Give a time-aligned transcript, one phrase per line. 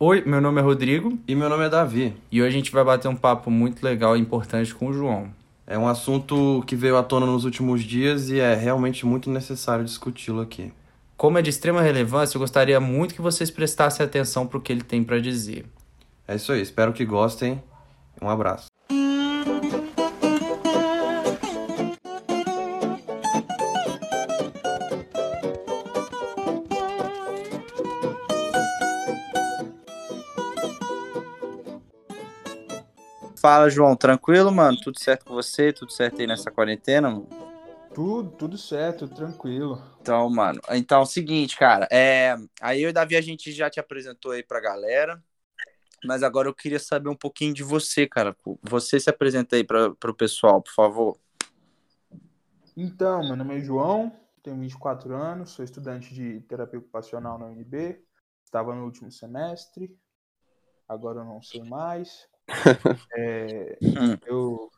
[0.00, 2.14] Oi, meu nome é Rodrigo E meu nome é Davi.
[2.30, 5.28] e hoje a gente vai bater um papo muito legal e importante com o João.
[5.66, 9.84] É um assunto que veio à tona nos últimos dias e é realmente muito necessário
[9.84, 10.72] discuti-lo aqui.
[11.16, 14.72] Como é de extrema relevância, eu gostaria muito que vocês prestassem atenção para o que
[14.72, 15.66] ele tem para dizer.
[16.28, 17.60] É isso aí, espero que gostem.
[18.22, 18.66] Um abraço.
[33.50, 34.78] Fala, João, tranquilo, mano?
[34.78, 35.72] Tudo certo com você?
[35.72, 37.26] Tudo certo aí nessa quarentena, mano?
[37.94, 39.82] Tudo, tudo certo, tranquilo.
[40.02, 43.50] Então, mano, então é o seguinte, cara, é, aí eu e o Davi a gente
[43.50, 45.24] já te apresentou aí pra galera,
[46.04, 48.36] mas agora eu queria saber um pouquinho de você, cara.
[48.62, 51.18] Você se apresenta aí para pro pessoal, por favor.
[52.76, 57.98] Então, meu nome é João, tenho 24 anos, sou estudante de terapia ocupacional na UNB,
[58.44, 59.98] estava no último semestre,
[60.86, 62.28] agora eu não sei mais.
[63.14, 64.18] É, Hum.
[64.26, 64.70] eu,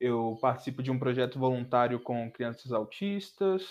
[0.00, 3.64] eu participo de um projeto voluntário com crianças autistas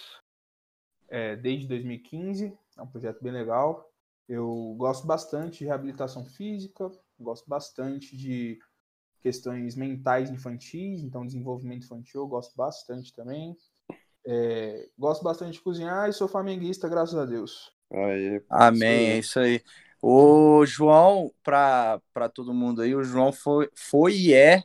[1.09, 3.90] é, desde 2015, é um projeto bem legal.
[4.28, 8.59] Eu gosto bastante de reabilitação física, gosto bastante de
[9.22, 13.58] questões mentais infantis, então desenvolvimento infantil eu gosto bastante também.
[14.26, 17.72] É, gosto bastante de cozinhar e sou flamenguista, graças a Deus.
[17.92, 19.64] Aí, Amém, é isso aí.
[20.08, 22.00] O João, para
[22.31, 24.62] todo mundo aí, o João foi, foi e é,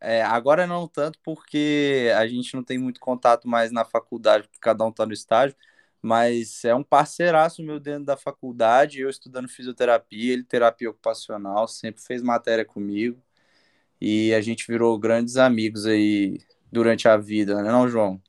[0.00, 4.60] é, agora não tanto porque a gente não tem muito contato mais na faculdade, porque
[4.60, 5.56] cada um tá no estágio,
[6.00, 12.00] mas é um parceiraço meu dentro da faculdade, eu estudando fisioterapia, ele terapia ocupacional, sempre
[12.00, 13.20] fez matéria comigo
[14.00, 16.38] e a gente virou grandes amigos aí
[16.70, 18.22] durante a vida, né não, João?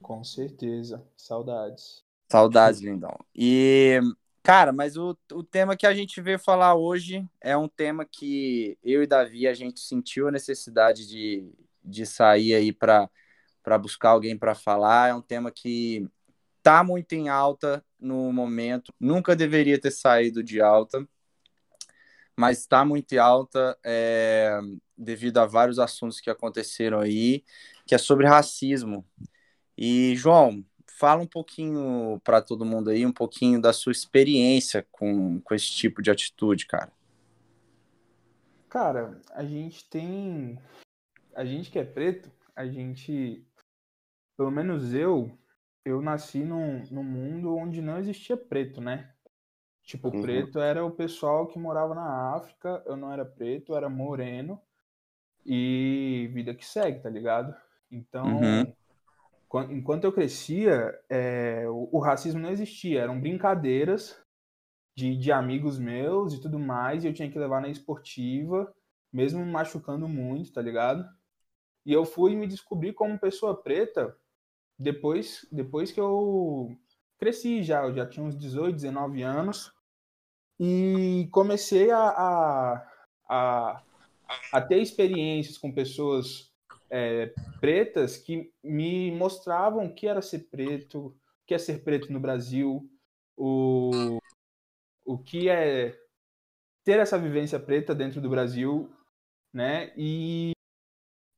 [0.00, 2.02] Com certeza, saudades.
[2.30, 3.14] Saudades, lindão.
[3.36, 4.00] E,
[4.44, 8.78] cara, mas o, o tema que a gente veio falar hoje é um tema que
[8.84, 11.50] eu e Davi, a gente sentiu a necessidade de,
[11.82, 13.08] de sair aí para
[13.80, 15.08] buscar alguém para falar.
[15.08, 16.06] É um tema que
[16.62, 21.08] tá muito em alta no momento, nunca deveria ter saído de alta,
[22.36, 24.60] mas está muito em alta é,
[24.96, 27.42] devido a vários assuntos que aconteceram aí,
[27.86, 29.06] que é sobre racismo.
[29.76, 30.62] E, João,
[30.98, 35.70] fala um pouquinho para todo mundo aí, um pouquinho da sua experiência com, com esse
[35.70, 36.92] tipo de atitude, cara.
[38.68, 40.58] Cara, a gente tem.
[41.34, 43.46] A gente que é preto, a gente.
[44.36, 45.30] Pelo menos eu,
[45.84, 49.12] eu nasci num, num mundo onde não existia preto, né?
[49.82, 50.22] Tipo, Uhum.
[50.22, 54.60] preto era o pessoal que morava na África, eu não era preto, eu era moreno.
[55.46, 57.54] E vida que segue, tá ligado?
[57.90, 58.72] Então, Uhum.
[59.54, 64.20] Quan- enquanto eu crescia, é, o, o racismo não existia, eram brincadeiras
[64.98, 68.74] de, de amigos meus e tudo mais, e eu tinha que levar na esportiva,
[69.12, 71.08] mesmo me machucando muito, tá ligado?
[71.86, 74.16] E eu fui me descobrir como pessoa preta
[74.76, 76.76] depois, depois que eu
[77.16, 79.72] cresci já, eu já tinha uns 18, 19 anos,
[80.58, 82.92] e comecei a, a,
[83.28, 83.82] a,
[84.52, 86.52] a ter experiências com pessoas
[86.96, 92.12] é, pretas que me mostravam o que era ser preto, o que é ser preto
[92.12, 92.88] no Brasil,
[93.36, 94.20] o,
[95.04, 95.98] o que é
[96.84, 98.94] ter essa vivência preta dentro do Brasil,
[99.52, 99.92] né?
[99.96, 100.52] E,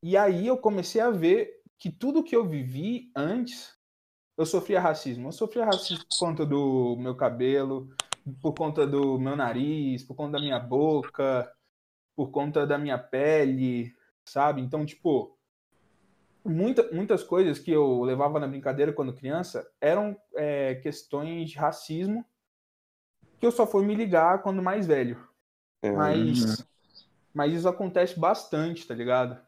[0.04, 3.74] e aí eu comecei a ver que tudo que eu vivi antes,
[4.36, 5.28] eu sofria racismo.
[5.28, 7.88] Eu sofria racismo por conta do meu cabelo,
[8.42, 11.50] por conta do meu nariz, por conta da minha boca,
[12.14, 14.60] por conta da minha pele, sabe?
[14.60, 15.35] Então, tipo,
[16.46, 22.24] muita, muitas coisas que eu levava na brincadeira quando criança eram é, questões de racismo
[23.38, 25.22] que eu só fui me ligar quando mais velho.
[25.82, 26.66] é, Mas,
[27.34, 29.38] mas isso acontece bastante, tá ligado?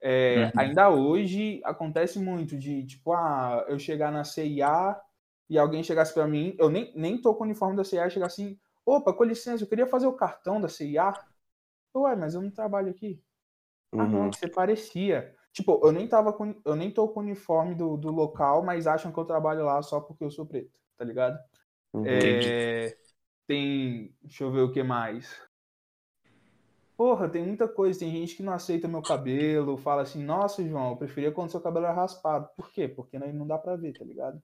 [0.00, 0.50] É, Uhum.
[0.56, 5.00] Ainda hoje acontece muito de, tipo, ah, eu chegar na CIA
[5.48, 8.10] e alguém chegasse pra mim, eu nem, nem tô com o uniforme da CIA, e
[8.10, 11.12] chegar assim, opa, com licença, eu queria fazer o cartão da CIA.
[11.96, 13.22] Ué, mas eu não trabalho aqui.
[13.92, 14.32] Ah, não, uhum.
[14.32, 15.34] você parecia.
[15.54, 18.88] Tipo, eu nem tava com, eu nem tô com o uniforme do, do local, mas
[18.88, 21.38] acham que eu trabalho lá só porque eu sou preto, tá ligado?
[22.04, 22.96] É,
[23.46, 24.16] tem.
[24.22, 25.40] Deixa eu ver o que mais.
[26.96, 27.98] Porra, tem muita coisa.
[28.00, 31.60] Tem gente que não aceita meu cabelo, fala assim, nossa, João, eu preferia quando seu
[31.60, 32.48] cabelo era raspado.
[32.56, 32.86] Por quê?
[32.88, 34.42] Porque aí não dá pra ver, tá ligado?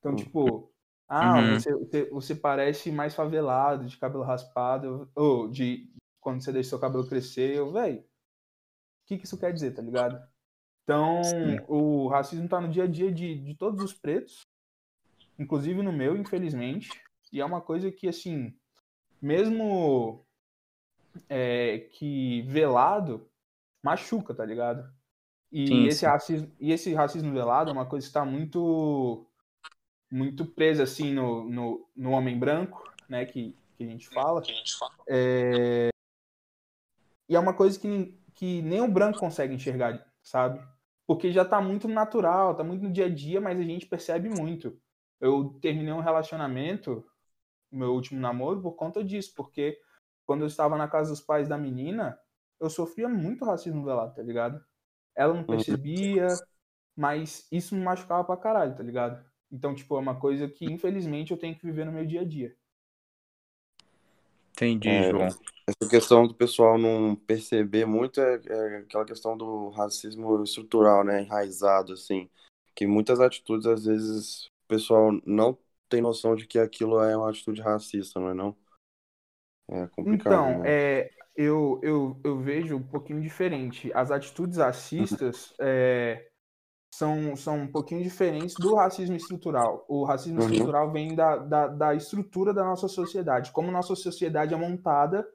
[0.00, 0.16] Então, Uhum.
[0.16, 0.72] tipo,
[1.08, 1.42] ah, Uhum.
[1.42, 6.80] você, você, você parece mais favelado, de cabelo raspado, ou de quando você deixa seu
[6.80, 8.04] cabelo crescer, eu, velho, o
[9.06, 10.20] que, que isso quer dizer, tá ligado?
[10.84, 11.60] Então, Sim.
[11.68, 14.40] o racismo tá no dia a dia de, de todos os pretos,
[15.38, 16.90] inclusive no meu, infelizmente.
[17.32, 18.54] E é uma coisa que, assim,
[19.20, 20.26] mesmo
[21.28, 23.30] é, que velado,
[23.82, 24.92] machuca, tá ligado?
[25.50, 26.06] E Sim, esse sim.
[26.06, 29.26] racismo, e esse racismo velado é uma coisa que está muito
[30.10, 34.42] muito presa assim no, no, no homem branco, né, que, que a gente fala.
[35.08, 35.88] É...
[37.26, 40.62] E é uma coisa que, que nem o branco consegue enxergar, sabe?
[41.06, 44.28] Porque já tá muito natural, tá muito no dia a dia, mas a gente percebe
[44.28, 44.80] muito.
[45.20, 47.04] Eu terminei um relacionamento,
[47.70, 49.78] meu último namoro, por conta disso, porque
[50.26, 52.18] quando eu estava na casa dos pais da menina,
[52.60, 54.64] eu sofria muito racismo velado, tá ligado?
[55.16, 56.40] Ela não percebia,
[56.96, 59.24] mas isso me machucava pra caralho, tá ligado?
[59.50, 62.24] Então, tipo, é uma coisa que, infelizmente, eu tenho que viver no meu dia a
[62.24, 62.56] dia.
[64.62, 65.26] Entendi, É, João.
[65.26, 71.22] Essa questão do pessoal não perceber muito é, é aquela questão do racismo estrutural, né?
[71.22, 72.28] Enraizado, assim.
[72.74, 75.56] Que muitas atitudes, às vezes, o pessoal não
[75.88, 78.56] tem noção de que aquilo é uma atitude racista, não é não?
[79.68, 80.70] É complicado, Então, né?
[80.70, 83.92] é, eu, eu, eu vejo um pouquinho diferente.
[83.94, 86.28] As atitudes racistas é,
[86.92, 89.84] são, são um pouquinho diferentes do racismo estrutural.
[89.88, 90.48] O racismo Uhum.
[90.50, 95.26] estrutural vem da, da, da estrutura da nossa sociedade, como nossa sociedade é montada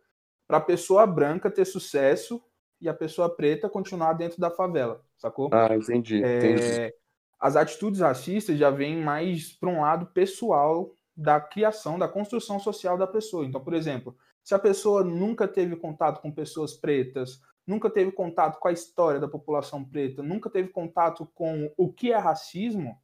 [0.48, 2.42] para a pessoa branca ter sucesso
[2.80, 5.50] e a pessoa preta continuar dentro da favela, sacou?
[5.52, 6.82] Ah, entendi, entendi.
[6.82, 6.94] É,
[7.40, 12.98] as atitudes racistas já vêm mais para um lado pessoal da criação, da construção social
[12.98, 13.46] da pessoa.
[13.46, 18.60] Então, por exemplo, se a pessoa nunca teve contato com pessoas pretas, nunca teve contato
[18.60, 22.98] com a história da população preta, nunca teve contato com o que é racismo,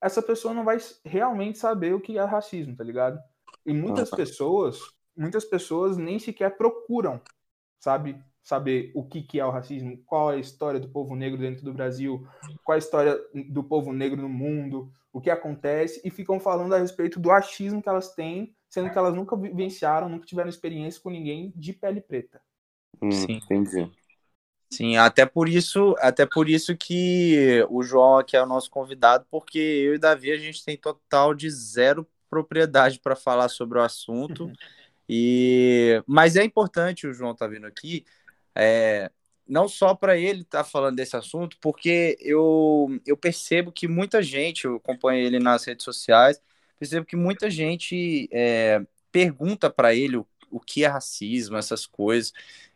[0.00, 3.18] essa pessoa não vai realmente saber o que é racismo, tá ligado?
[3.64, 4.78] E muitas pessoas,
[5.16, 7.20] muitas pessoas nem sequer procuram,
[7.80, 11.40] sabe, saber o que que é o racismo, qual é a história do povo negro
[11.40, 12.24] dentro do Brasil,
[12.62, 13.18] qual é a história
[13.50, 17.82] do povo negro no mundo, o que acontece e ficam falando a respeito do achismo
[17.82, 22.00] que elas têm, sendo que elas nunca vivenciaram, nunca tiveram experiência com ninguém de pele
[22.00, 22.40] preta.
[23.02, 23.36] Hum, Sim.
[23.36, 23.90] entendi.
[24.70, 29.24] Sim, até por isso, até por isso que o João aqui é o nosso convidado,
[29.30, 33.82] porque eu e Davi a gente tem total de zero propriedade para falar sobre o
[33.82, 34.50] assunto.
[35.08, 38.04] E mas é importante o João tá vindo aqui,
[38.54, 39.10] é,
[39.46, 44.64] não só para ele estar falando desse assunto, porque eu, eu percebo que muita gente,
[44.64, 46.40] eu acompanho ele nas redes sociais,
[46.78, 52.32] percebo que muita gente é, pergunta para ele o, o que é racismo, essas coisas.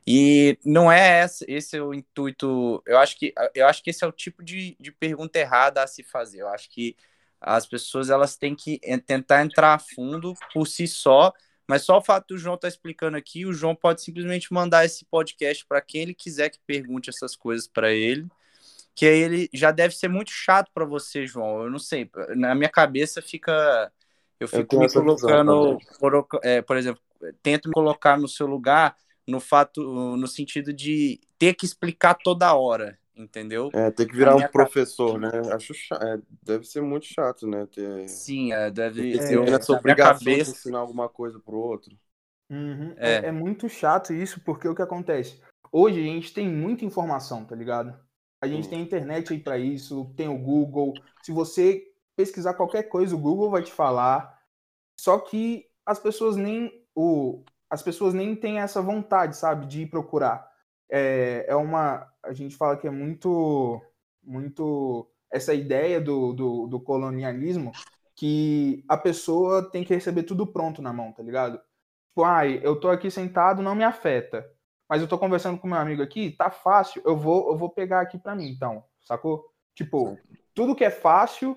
[0.07, 2.83] E não é esse, esse é o intuito.
[2.87, 5.87] Eu acho que eu acho que esse é o tipo de, de pergunta errada a
[5.87, 6.41] se fazer.
[6.41, 6.97] Eu acho que
[7.41, 11.33] as pessoas elas têm que en- tentar entrar a fundo por si só,
[11.67, 15.05] mas só o fato do João estar explicando aqui, o João pode simplesmente mandar esse
[15.05, 18.27] podcast para quem ele quiser que pergunte essas coisas para ele,
[18.95, 21.63] que aí ele já deve ser muito chato para você, João.
[21.63, 23.91] Eu não sei, na minha cabeça fica
[24.41, 27.03] eu fico tenho me colocando, por, é, por exemplo,
[27.43, 28.97] tento me colocar no seu lugar
[29.31, 33.71] no fato, no sentido de ter que explicar toda hora, entendeu?
[33.73, 35.31] É, tem que virar um professor, né?
[35.53, 37.67] Acho chato, é, deve ser muito chato, né?
[37.67, 39.19] Ter, Sim, é, deve.
[39.19, 41.97] ter eu, essa obrigação de cabeça, ensinar alguma coisa pro outro.
[42.51, 42.95] Uhum.
[42.97, 43.13] É.
[43.13, 43.27] É.
[43.27, 45.41] é muito chato isso, porque o que acontece?
[45.73, 47.97] Hoje a gente tem muita informação, tá ligado?
[48.43, 50.95] A gente tem internet aí pra isso, tem o Google.
[51.23, 54.41] Se você pesquisar qualquer coisa, o Google vai te falar.
[54.99, 59.91] Só que as pessoas nem o, as pessoas nem têm essa vontade, sabe, de ir
[59.91, 60.47] procurar.
[60.91, 63.81] É, é uma, a gente fala que é muito,
[64.23, 67.73] muito essa ideia do, do, do colonialismo
[68.17, 71.59] que a pessoa tem que receber tudo pronto na mão, tá ligado?
[72.09, 74.47] Tipo, ai, eu tô aqui sentado, não me afeta.
[74.89, 78.01] Mas eu tô conversando com meu amigo aqui, tá fácil, eu vou, eu vou pegar
[78.01, 79.47] aqui pra mim, então, sacou?
[79.75, 80.19] Tipo,
[80.53, 81.57] tudo que é fácil,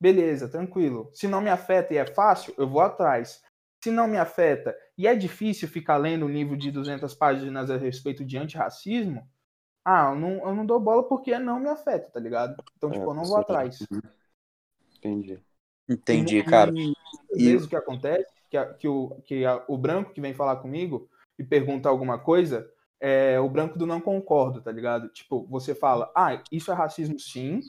[0.00, 1.10] beleza, tranquilo.
[1.12, 3.42] Se não me afeta e é fácil, eu vou atrás.
[3.82, 7.76] Se não me afeta e é difícil ficar lendo um livro de 200 páginas a
[7.76, 9.26] respeito de antirracismo,
[9.84, 12.56] ah, eu não, eu não dou bola porque não me afeta, tá ligado?
[12.76, 13.78] Então, É, tipo, eu não vou atrás.
[14.98, 15.40] Entendi.
[15.88, 16.72] entendi, E- cara.
[16.76, 16.92] E,
[17.38, 20.56] E- o que acontece, que, a- que, o, que a- o branco que vem falar
[20.56, 21.08] comigo
[21.38, 22.70] e pergunta alguma coisa,
[23.00, 25.08] é o branco do não concordo, tá ligado?
[25.10, 27.60] Tipo, você fala, ah, isso é racismo sim.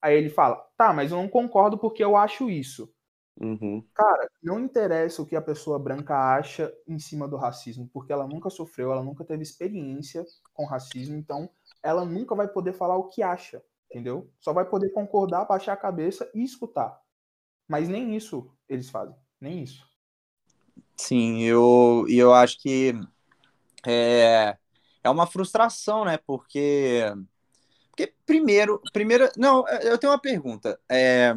[0.00, 2.92] Aí ele fala, tá, mas eu não concordo porque eu acho isso.
[3.40, 3.84] Uhum.
[3.94, 8.26] Cara, não interessa o que a pessoa branca acha em cima do racismo, porque ela
[8.26, 10.24] nunca sofreu, ela nunca teve experiência
[10.54, 11.48] com racismo, então
[11.82, 14.30] ela nunca vai poder falar o que acha, entendeu?
[14.40, 16.98] Só vai poder concordar, baixar a cabeça e escutar.
[17.68, 19.84] Mas nem isso eles fazem, nem isso.
[20.96, 22.94] Sim, eu, eu acho que
[23.86, 24.56] é,
[25.04, 26.18] é uma frustração, né?
[26.26, 27.02] Porque,
[27.90, 30.80] porque primeiro, primeiro, não, eu tenho uma pergunta.
[30.88, 31.34] É,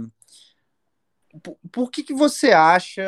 [1.43, 3.03] por, por, que, que você acha.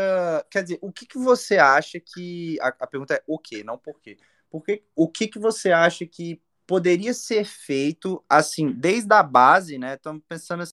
[0.49, 2.57] Quer dizer, o que, que você acha que.
[2.61, 4.17] A, a pergunta é o quê, não por quê.
[4.49, 9.95] Porque, o que, que você acha que poderia ser feito, assim, desde a base, né?
[9.95, 10.63] Estamos pensando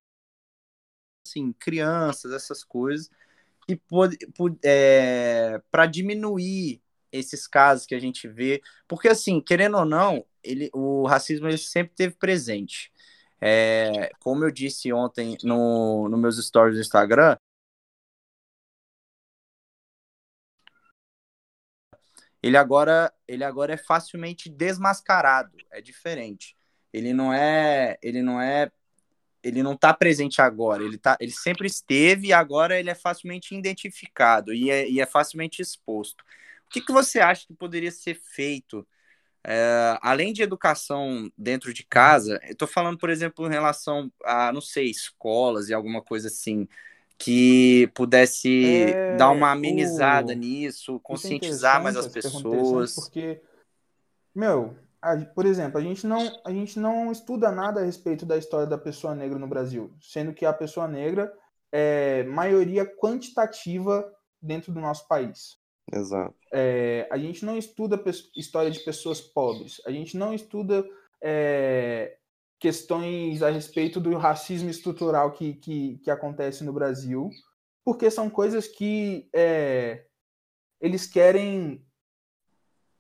[1.27, 3.11] assim, crianças, essas coisas,
[3.67, 4.17] que pode,
[4.65, 10.71] é, para diminuir esses casos que a gente vê, porque assim, querendo ou não, ele,
[10.73, 12.93] o racismo ele sempre teve presente.
[13.41, 17.37] É, como eu disse ontem no, no meus stories do Instagram,
[22.43, 26.57] ele agora, ele agora é facilmente desmascarado, é diferente.
[26.93, 28.71] Ele não é, ele não é,
[29.43, 33.55] ele não está presente agora, ele, tá, ele sempre esteve e agora ele é facilmente
[33.55, 36.23] identificado e é, e é facilmente exposto.
[36.67, 38.87] O que, que você acha que poderia ser feito
[39.45, 44.53] é, além de educação dentro de casa, eu estou falando, por exemplo, em relação a,
[44.53, 46.69] não sei, escolas e alguma coisa assim,
[47.17, 50.37] que pudesse é, dar uma amenizada o...
[50.37, 52.95] nisso, é conscientizar mais as pessoas.
[52.95, 53.41] Porque,
[54.35, 58.37] meu, a, por exemplo, a gente, não, a gente não estuda nada a respeito da
[58.37, 61.33] história da pessoa negra no Brasil, sendo que a pessoa negra
[61.73, 65.59] é maioria quantitativa dentro do nosso país.
[65.93, 66.35] Exato.
[66.53, 68.03] É, a gente não estuda
[68.37, 70.85] história de pessoas pobres, a gente não estuda
[71.23, 72.17] é,
[72.59, 77.31] questões a respeito do racismo estrutural que, que, que, acontece no Brasil,
[77.85, 80.05] porque são coisas que é,
[80.81, 81.85] eles querem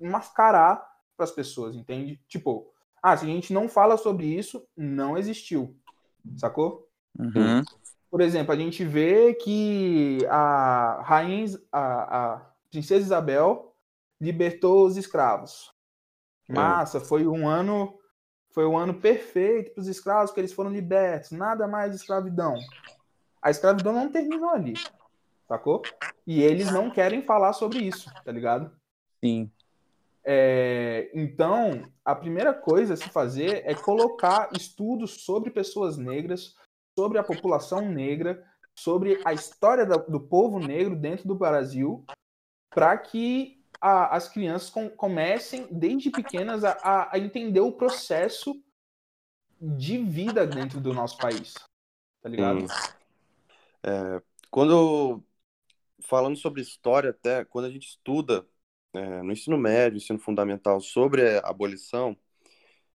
[0.00, 0.76] mascarar
[1.16, 2.20] para as pessoas, entende?
[2.28, 5.76] Tipo, ah, se a gente não fala sobre isso, não existiu,
[6.36, 6.88] sacou?
[7.18, 7.62] Uhum.
[8.10, 13.74] Por exemplo, a gente vê que a rainha, a, a Princesa Isabel
[14.20, 15.72] libertou os escravos.
[16.48, 17.98] Massa, foi um ano
[18.54, 22.54] foi um ano perfeito para os escravos que eles foram libertos, nada mais de escravidão.
[23.40, 24.74] A escravidão não terminou ali,
[25.46, 25.82] sacou?
[26.26, 28.72] E eles não querem falar sobre isso, tá ligado?
[29.22, 29.52] Sim.
[30.24, 36.54] É, então, a primeira coisa a se fazer é colocar estudos sobre pessoas negras,
[36.98, 38.44] sobre a população negra,
[38.74, 42.04] sobre a história do povo negro dentro do Brasil,
[42.70, 48.60] para que a, as crianças com, comecem, desde pequenas, a, a, entender o processo
[49.60, 51.54] de vida dentro do nosso país.
[52.20, 52.66] Tá ligado?
[53.82, 55.22] É, quando
[56.00, 58.46] falando sobre história, até quando a gente estuda
[58.92, 62.16] é, no ensino médio, ensino fundamental sobre a abolição,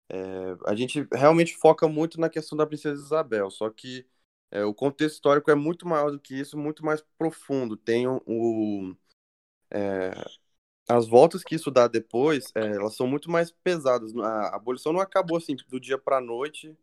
[0.09, 0.17] é,
[0.65, 4.05] a gente realmente foca muito na questão da princesa Isabel, só que
[4.51, 7.75] é, o contexto histórico é muito maior do que isso, muito mais profundo.
[7.75, 8.95] Tem o, o
[9.73, 10.11] é,
[10.87, 14.15] as voltas que isso dá depois, é, elas são muito mais pesadas.
[14.15, 16.77] A abolição não acabou assim do dia para a noite.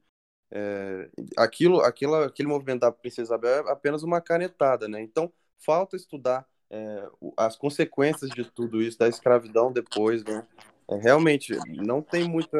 [0.50, 5.00] É, aquilo, aquilo, aquele movimento da Princesa Isabel é apenas uma canetada, né?
[5.00, 10.46] Então falta estudar é, as consequências de tudo isso, da escravidão depois, né?
[10.88, 12.58] É, realmente não tem muita,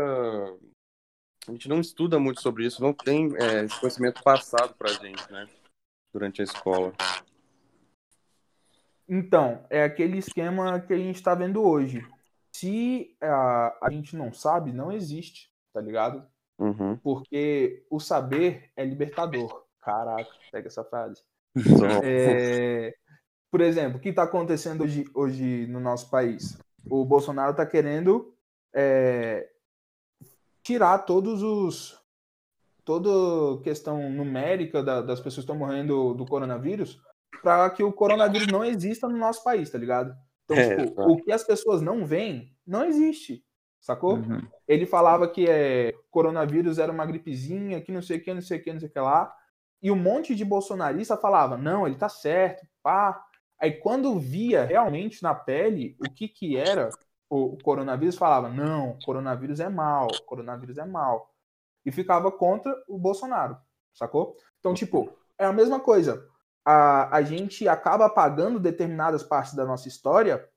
[1.49, 5.31] a gente não estuda muito sobre isso, não tem é, esse conhecimento passado para gente,
[5.33, 5.49] né?
[6.13, 6.93] Durante a escola.
[9.13, 12.01] Então, é aquele esquema que a gente está vendo hoje.
[12.53, 16.25] Se a, a gente não sabe, não existe, tá ligado?
[16.57, 16.97] Uhum.
[16.99, 19.65] Porque o saber é libertador.
[19.81, 21.25] Caraca, pega essa frase.
[22.05, 22.95] é,
[23.51, 26.57] por exemplo, o que está acontecendo hoje, hoje no nosso país?
[26.89, 28.33] O Bolsonaro está querendo
[28.73, 29.51] é,
[30.63, 32.01] tirar todos os.
[32.85, 37.01] toda questão numérica da, das pessoas que estão morrendo do coronavírus
[37.43, 40.15] para que o coronavírus não exista no nosso país, tá ligado?
[40.45, 41.07] Então, é, tipo, tá.
[41.07, 43.45] o que as pessoas não veem, não existe,
[43.81, 44.17] sacou?
[44.17, 44.41] Uhum.
[44.67, 48.59] Ele falava que é, coronavírus era uma gripezinha, que não sei o que, não sei
[48.59, 49.33] o que, não sei o que lá.
[49.83, 53.23] E um monte de bolsonarista falava, não, ele tá certo, pá.
[53.59, 56.91] Aí quando via realmente na pele o que que era
[57.29, 61.31] o, o coronavírus, falava, não, coronavírus é mal, coronavírus é mal.
[61.85, 63.57] E ficava contra o Bolsonaro,
[63.95, 64.37] sacou?
[64.59, 66.30] Então, tipo, é a mesma coisa
[66.65, 70.49] a, a gente acaba apagando determinadas partes da nossa história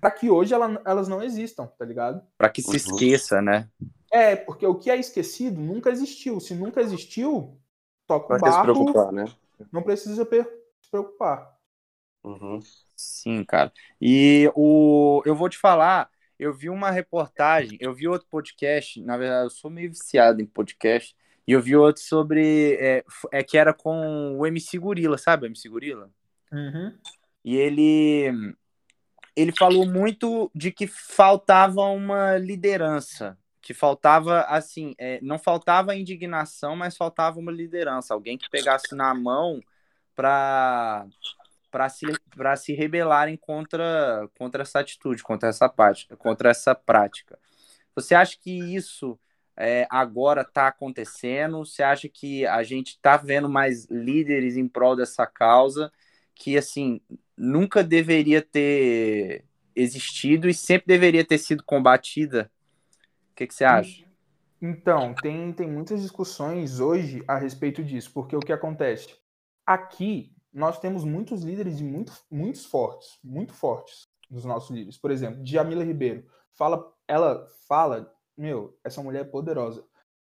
[0.00, 2.22] para que hoje ela, elas não existam, tá ligado?
[2.36, 2.76] Para que se uhum.
[2.76, 3.68] esqueça, né?
[4.12, 6.40] É, porque o que é esquecido nunca existiu.
[6.40, 7.60] Se nunca existiu,
[8.06, 8.56] toca o barco.
[8.56, 9.24] Se preocupar, né?
[9.72, 11.58] Não precisa se preocupar.
[12.24, 12.60] Uhum.
[12.96, 13.72] Sim, cara.
[14.00, 19.16] E o, eu vou te falar, eu vi uma reportagem, eu vi outro podcast, na
[19.16, 21.16] verdade, eu sou meio viciado em podcast,
[21.48, 22.74] e eu vi outro sobre.
[22.78, 23.02] É,
[23.32, 25.46] é que era com o MC Gorila, sabe?
[25.46, 26.10] O MC Gorila?
[26.52, 26.94] Uhum.
[27.42, 28.54] E ele.
[29.34, 33.38] Ele falou muito de que faltava uma liderança.
[33.62, 38.12] Que faltava, assim, é, não faltava indignação, mas faltava uma liderança.
[38.12, 39.58] Alguém que pegasse na mão
[40.14, 41.06] para
[41.70, 42.06] para se,
[42.58, 47.38] se rebelarem contra, contra essa atitude, contra essa, prática, contra essa prática.
[47.94, 49.18] Você acha que isso
[49.58, 51.58] é, agora está acontecendo?
[51.58, 55.90] Você acha que a gente está vendo mais líderes em prol dessa causa
[56.32, 57.00] que, assim,
[57.36, 62.48] nunca deveria ter existido e sempre deveria ter sido combatida?
[63.32, 64.04] O que, que você acha?
[64.62, 69.16] Então, tem, tem muitas discussões hoje a respeito disso, porque o que acontece?
[69.66, 74.98] Aqui, nós temos muitos líderes e muito, muitos fortes, muito fortes dos nossos líderes.
[74.98, 76.24] Por exemplo, Djamila Ribeiro.
[76.52, 79.84] Fala, ela fala, meu, essa mulher é poderosa.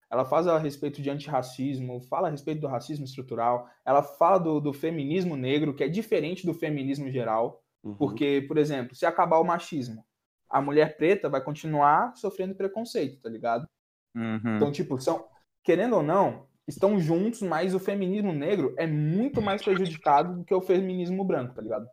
[0.09, 4.59] Ela fala a respeito de antirracismo, fala a respeito do racismo estrutural, ela fala do,
[4.59, 7.95] do feminismo negro, que é diferente do feminismo geral, uhum.
[7.95, 10.05] porque, por exemplo, se acabar o machismo,
[10.47, 13.67] a mulher preta vai continuar sofrendo preconceito, tá ligado?
[14.15, 14.55] Uhum.
[14.55, 15.25] Então, tipo, são,
[15.63, 20.53] querendo ou não, estão juntos, mas o feminismo negro é muito mais prejudicado do que
[20.53, 21.87] o feminismo branco, tá ligado?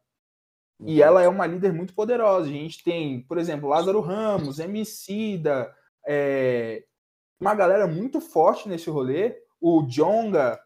[0.78, 1.06] E uhum.
[1.06, 2.48] ela é uma líder muito poderosa.
[2.48, 5.74] A gente tem, por exemplo, Lázaro Ramos, Emicida,
[6.12, 6.82] é,
[7.40, 10.60] uma galera muito forte nesse rolê, o Jonga,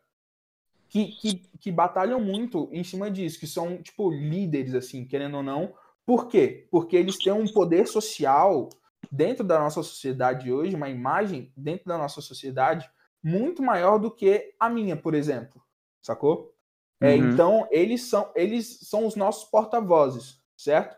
[0.89, 5.43] que, que, que batalham muito em cima disso, que são, tipo, líderes, assim, querendo ou
[5.43, 5.75] não.
[6.07, 6.67] Por quê?
[6.71, 8.71] Porque eles têm um poder social
[9.13, 12.91] dentro da nossa sociedade hoje, uma imagem dentro da nossa sociedade
[13.23, 15.63] muito maior do que a minha, por exemplo.
[16.01, 16.55] Sacou?
[17.03, 17.33] É, uhum.
[17.33, 20.97] Então, eles são, eles são os nossos porta-vozes, certo?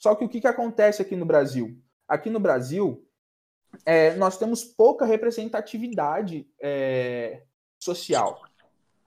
[0.00, 1.80] Só que o que, que acontece aqui no Brasil?
[2.08, 3.06] Aqui no Brasil,
[3.84, 7.42] é, nós temos pouca representatividade é,
[7.78, 8.42] social.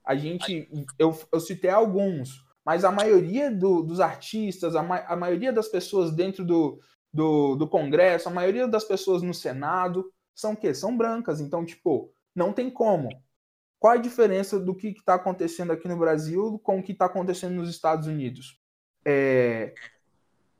[0.05, 5.15] A gente, eu, eu citei alguns, mas a maioria do, dos artistas, a, ma, a,
[5.15, 6.79] maioria das pessoas dentro do,
[7.13, 10.73] do, do Congresso, a maioria das pessoas no Senado, são o quê?
[10.73, 11.41] São brancas.
[11.41, 13.09] Então, tipo, não tem como.
[13.79, 17.55] Qual a diferença do que está acontecendo aqui no Brasil com o que está acontecendo
[17.55, 18.59] nos Estados Unidos?
[19.05, 19.73] É...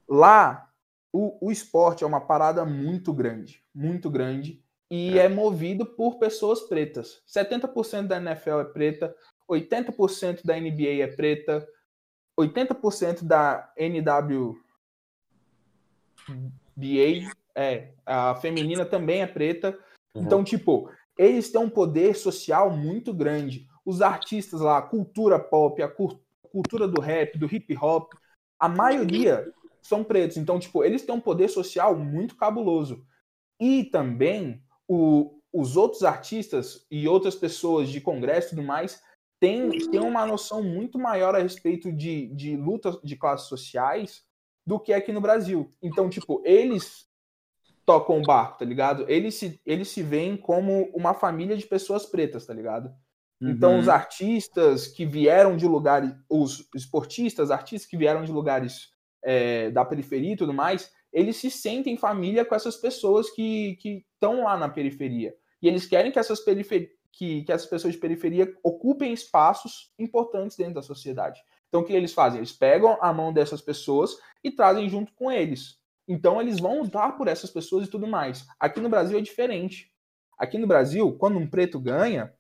[0.08, 0.67] Lá,
[1.12, 6.18] o, o esporte é uma parada muito grande, muito grande, e é, é movido por
[6.18, 7.22] pessoas pretas.
[7.28, 9.16] 70% da NFL é preta,
[9.50, 11.68] 80% da NBA é preta,
[12.40, 14.56] 80% da NWBA,
[17.56, 19.78] é, a feminina também é preta.
[20.14, 20.24] Uhum.
[20.24, 23.68] Então, tipo, eles têm um poder social muito grande.
[23.84, 25.92] Os artistas lá, a cultura pop, a
[26.52, 28.14] cultura do rap, do hip hop,
[28.60, 29.52] a maioria
[29.88, 30.38] são pretos.
[30.38, 33.06] Então, tipo, eles têm um poder social muito cabuloso.
[33.60, 39.02] E também o, os outros artistas e outras pessoas de congresso e tudo mais
[39.40, 44.24] têm, têm uma noção muito maior a respeito de, de lutas de classes sociais
[44.66, 45.72] do que aqui no Brasil.
[45.82, 47.08] Então, tipo, eles
[47.86, 49.06] tocam o barco, tá ligado?
[49.10, 52.94] Eles se, eles se veem como uma família de pessoas pretas, tá ligado?
[53.40, 53.52] Uhum.
[53.52, 58.90] Então, os artistas que vieram de lugares, os esportistas, artistas que vieram de lugares
[59.28, 63.78] é, da periferia e tudo mais, eles se sentem família com essas pessoas que
[64.14, 65.36] estão lá na periferia.
[65.62, 70.56] E eles querem que essas, perifer que, que essas pessoas de periferia ocupem espaços importantes
[70.56, 71.42] dentro da sociedade.
[71.68, 72.40] Então, o que eles fazem?
[72.40, 75.78] Eles pegam a mão dessas pessoas e trazem junto com eles.
[76.08, 78.48] Então eles vão lutar por essas pessoas e tudo mais.
[78.58, 79.92] Aqui no Brasil é diferente.
[80.38, 82.34] Aqui no Brasil, quando um preto ganha,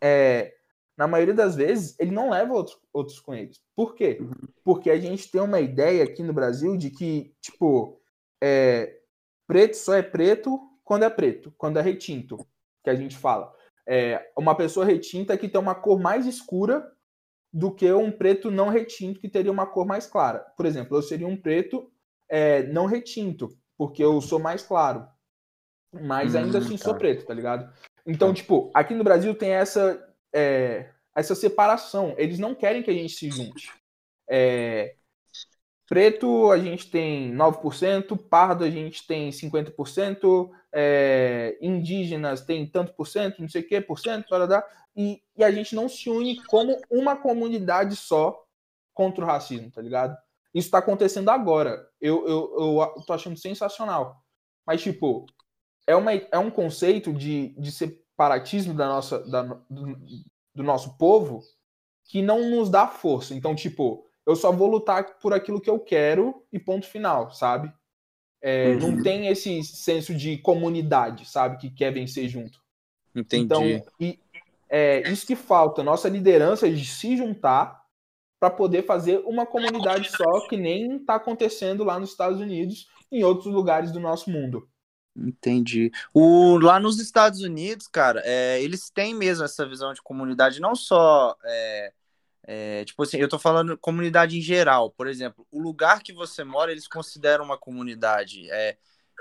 [0.00, 0.52] é,
[0.96, 3.60] na maioria das vezes ele não leva outros, outros com eles.
[3.74, 4.20] Por quê?
[4.64, 8.00] Porque a gente tem uma ideia aqui no Brasil de que, tipo,
[8.42, 9.00] é,
[9.46, 12.36] preto só é preto quando é preto, quando é retinto,
[12.82, 13.52] que a gente fala.
[13.86, 16.90] É, uma pessoa retinta que tem uma cor mais escura
[17.52, 20.40] do que um preto não retinto que teria uma cor mais clara.
[20.56, 21.90] Por exemplo, eu seria um preto
[22.28, 25.06] é, não retinto, porque eu sou mais claro.
[25.92, 26.84] Mas ainda hum, assim tá.
[26.84, 27.70] sou preto, tá ligado?
[28.06, 28.34] Então, tá.
[28.34, 32.14] tipo, aqui no Brasil tem essa, é, essa separação.
[32.16, 33.70] Eles não querem que a gente se junte.
[34.28, 34.96] É,
[35.88, 43.06] preto a gente tem 9%, pardo a gente tem 50%, é, indígenas tem tanto por
[43.06, 44.26] cento, não sei o que, por cento,
[44.96, 48.42] e, e a gente não se une como uma comunidade só
[48.94, 50.16] contra o racismo, tá ligado?
[50.54, 51.88] Isso está acontecendo agora.
[52.00, 52.56] Eu, eu,
[52.96, 54.22] eu tô achando sensacional.
[54.66, 55.26] Mas, tipo,
[55.86, 57.72] é, uma, é um conceito de, de
[58.22, 59.98] separatismo da nossa, da, do,
[60.54, 61.42] do nosso povo
[62.04, 63.34] que não nos dá força.
[63.34, 67.72] Então, tipo, eu só vou lutar por aquilo que eu quero e ponto final, sabe?
[68.40, 68.78] É, uhum.
[68.78, 71.58] Não tem esse senso de comunidade, sabe?
[71.58, 72.60] Que quer vencer junto.
[73.14, 73.44] Entendi.
[73.44, 73.62] Então,
[74.00, 74.18] e,
[74.68, 75.82] é isso que falta.
[75.82, 77.82] Nossa liderança de se juntar
[78.40, 83.20] para poder fazer uma comunidade só, que nem está acontecendo lá nos Estados Unidos e
[83.20, 84.68] em outros lugares do nosso mundo.
[85.16, 85.90] Entendi.
[86.12, 90.74] O, lá nos Estados Unidos, cara, é, eles têm mesmo essa visão de comunidade, não
[90.74, 91.92] só é,
[92.44, 94.90] É, tipo assim, eu tô falando comunidade em geral.
[94.90, 98.50] Por exemplo, o lugar que você mora, eles consideram uma comunidade.
[98.50, 98.76] É,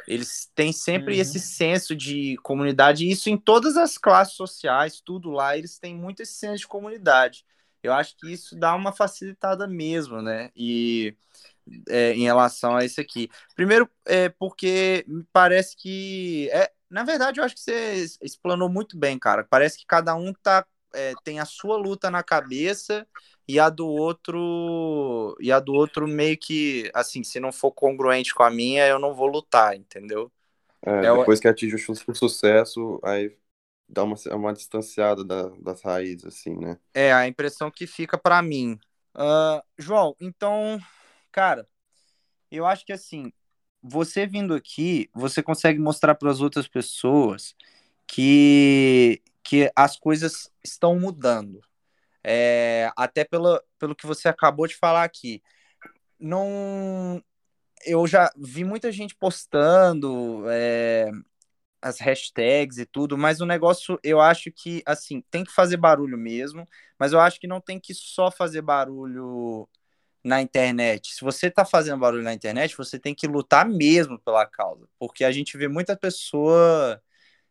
[0.07, 1.21] eles têm sempre uhum.
[1.21, 5.95] esse senso de comunidade, e isso em todas as classes sociais, tudo lá, eles têm
[5.95, 7.45] muito esse senso de comunidade.
[7.83, 10.51] Eu acho que isso dá uma facilitada mesmo, né?
[10.55, 11.15] E
[11.89, 13.29] é, em relação a isso aqui.
[13.55, 16.49] Primeiro, é porque parece que.
[16.51, 19.45] É, na verdade, eu acho que você explanou muito bem, cara.
[19.49, 23.07] Parece que cada um tá, é, tem a sua luta na cabeça
[23.47, 25.35] e a do outro.
[25.39, 28.99] E a do outro meio que, assim, se não for congruente com a minha, eu
[28.99, 30.31] não vou lutar, entendeu?
[30.85, 33.35] É, é depois que atinge o sucesso, aí
[33.87, 36.77] dá uma, uma distanciada da, das raízes, assim, né?
[36.93, 38.79] É, a impressão que fica para mim.
[39.15, 40.79] Uh, João, então
[41.31, 41.67] Cara,
[42.51, 43.31] eu acho que assim,
[43.81, 47.55] você vindo aqui, você consegue mostrar para as outras pessoas
[48.07, 51.61] que, que as coisas estão mudando.
[52.23, 55.41] É, até pelo, pelo que você acabou de falar aqui.
[56.19, 57.23] Não,
[57.85, 61.11] eu já vi muita gente postando é,
[61.81, 66.17] as hashtags e tudo, mas o negócio eu acho que assim tem que fazer barulho
[66.17, 66.67] mesmo,
[66.99, 69.67] mas eu acho que não tem que só fazer barulho
[70.23, 71.13] na internet.
[71.13, 75.23] Se você está fazendo barulho na internet, você tem que lutar mesmo pela causa, porque
[75.23, 77.01] a gente vê muita pessoa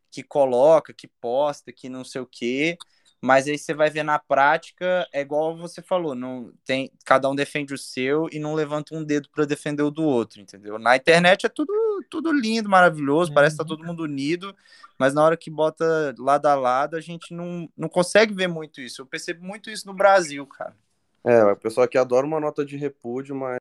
[0.09, 2.77] que coloca, que posta, que não sei o quê,
[3.21, 7.35] mas aí você vai ver na prática, é igual você falou, não tem, cada um
[7.35, 10.79] defende o seu e não levanta um dedo para defender o do outro, entendeu?
[10.79, 11.71] Na internet é tudo
[12.09, 13.35] tudo lindo, maravilhoso, uhum.
[13.35, 14.55] parece que tá todo mundo unido,
[14.97, 18.81] mas na hora que bota lado a lado, a gente não, não consegue ver muito
[18.81, 19.01] isso.
[19.01, 20.75] Eu percebo muito isso no Brasil, cara.
[21.23, 23.59] É, o pessoal que adora uma nota de repúdio, mas,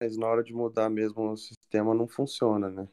[0.00, 2.86] mas na hora de mudar mesmo o sistema não funciona, né?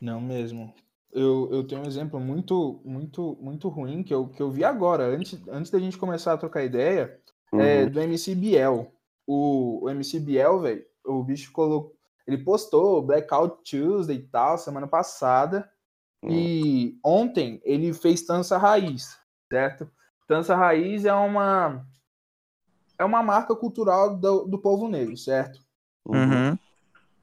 [0.00, 0.72] Não mesmo.
[1.12, 5.04] Eu, eu tenho um exemplo muito, muito, muito ruim que eu, que eu vi agora,
[5.04, 7.20] antes, antes da gente começar a trocar ideia,
[7.52, 7.60] é uhum.
[7.60, 8.92] é do MC Biel.
[9.26, 11.94] O, o MC Biel, velho, o bicho colocou.
[12.26, 15.68] Ele postou Blackout Tuesday e tal, semana passada.
[16.22, 16.30] Uhum.
[16.30, 19.18] E ontem ele fez Tança Raiz,
[19.50, 19.90] certo?
[20.26, 21.84] Tança Raiz é uma
[22.98, 25.60] é uma marca cultural do, do povo negro, certo?
[26.06, 26.56] Uhum.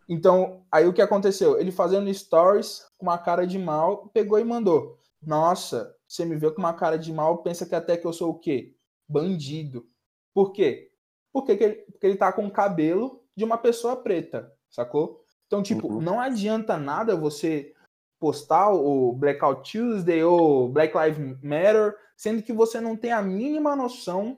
[0.08, 1.60] Então, aí o que aconteceu?
[1.60, 4.98] Ele fazendo stories com uma cara de mal, pegou e mandou.
[5.22, 8.32] Nossa, você me vê com uma cara de mal, pensa que até que eu sou
[8.32, 8.74] o quê?
[9.08, 9.88] Bandido.
[10.34, 10.92] Por quê?
[11.32, 15.24] Porque, ele, porque ele tá com o cabelo de uma pessoa preta, sacou?
[15.46, 16.02] Então, tipo, uhum.
[16.02, 17.74] não adianta nada você
[18.20, 23.76] postar o Blackout Tuesday ou Black Lives Matter, sendo que você não tem a mínima
[23.76, 24.38] noção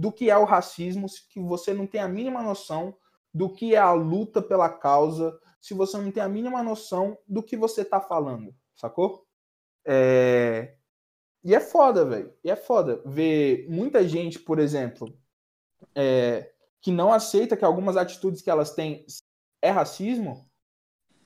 [0.00, 2.96] do que é o racismo, que você não tem a mínima noção
[3.34, 7.42] do que é a luta pela causa, se você não tem a mínima noção do
[7.42, 9.26] que você tá falando, sacou?
[9.84, 10.74] É...
[11.44, 12.34] E é foda, velho.
[12.42, 15.14] E é foda ver muita gente, por exemplo,
[15.94, 16.50] é...
[16.80, 19.04] que não aceita que algumas atitudes que elas têm
[19.60, 20.50] é racismo,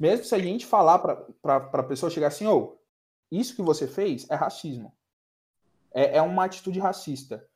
[0.01, 2.79] mesmo se a gente falar pra, pra, pra pessoa chegar assim, ô, oh,
[3.31, 4.93] isso que você fez é racismo.
[5.93, 7.49] É, é uma atitude racista.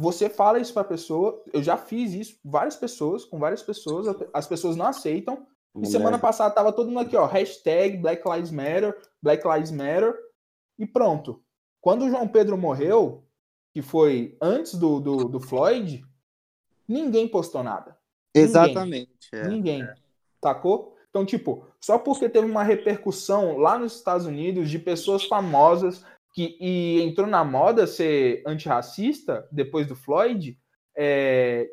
[0.00, 4.16] Você fala isso para a pessoa, eu já fiz isso, várias pessoas, com várias pessoas,
[4.32, 5.46] as pessoas não aceitam.
[5.78, 10.18] E semana passada tava todo mundo aqui, ó, hashtag Black Lives Matter, Black Lives Matter,
[10.78, 11.44] e pronto.
[11.82, 13.26] Quando o João Pedro morreu,
[13.74, 16.02] que foi antes do, do, do Floyd,
[16.88, 17.94] ninguém postou nada.
[18.34, 19.10] Exatamente.
[19.34, 19.42] Ninguém.
[19.42, 19.48] É.
[19.48, 19.88] ninguém.
[20.40, 20.96] Tacou?
[21.10, 26.56] Então, tipo, só porque teve uma repercussão lá nos Estados Unidos de pessoas famosas que
[26.60, 30.58] e entrou na moda ser antirracista depois do Floyd,
[30.96, 31.68] é,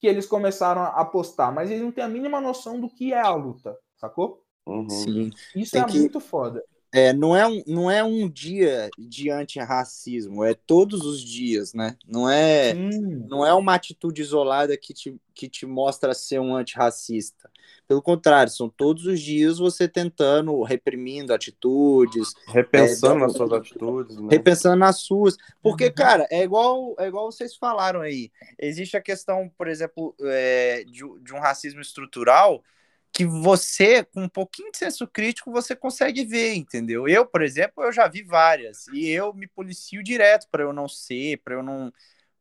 [0.00, 3.20] que eles começaram a apostar, mas eles não têm a mínima noção do que é
[3.20, 4.42] a luta, sacou?
[4.66, 4.88] Uhum.
[4.88, 5.30] Sim.
[5.56, 5.98] Isso Tem é que...
[5.98, 6.62] muito foda.
[6.98, 11.96] É, não, é um, não é um dia de antirracismo, é todos os dias, né?
[12.06, 17.48] Não é, não é uma atitude isolada que te, que te mostra ser um antirracista.
[17.86, 22.34] Pelo contrário, são todos os dias você tentando, reprimindo atitudes.
[22.48, 24.16] Repensando é, nas suas atitudes.
[24.18, 24.28] Né?
[24.30, 25.36] Repensando nas suas.
[25.62, 25.94] Porque, uhum.
[25.94, 28.30] cara, é igual, é igual vocês falaram aí.
[28.58, 32.62] Existe a questão, por exemplo, é, de, de um racismo estrutural
[33.12, 37.08] que você, com um pouquinho de senso crítico, você consegue ver, entendeu?
[37.08, 40.88] Eu, por exemplo, eu já vi várias e eu me policio direto para eu não
[40.88, 41.92] ser, para eu não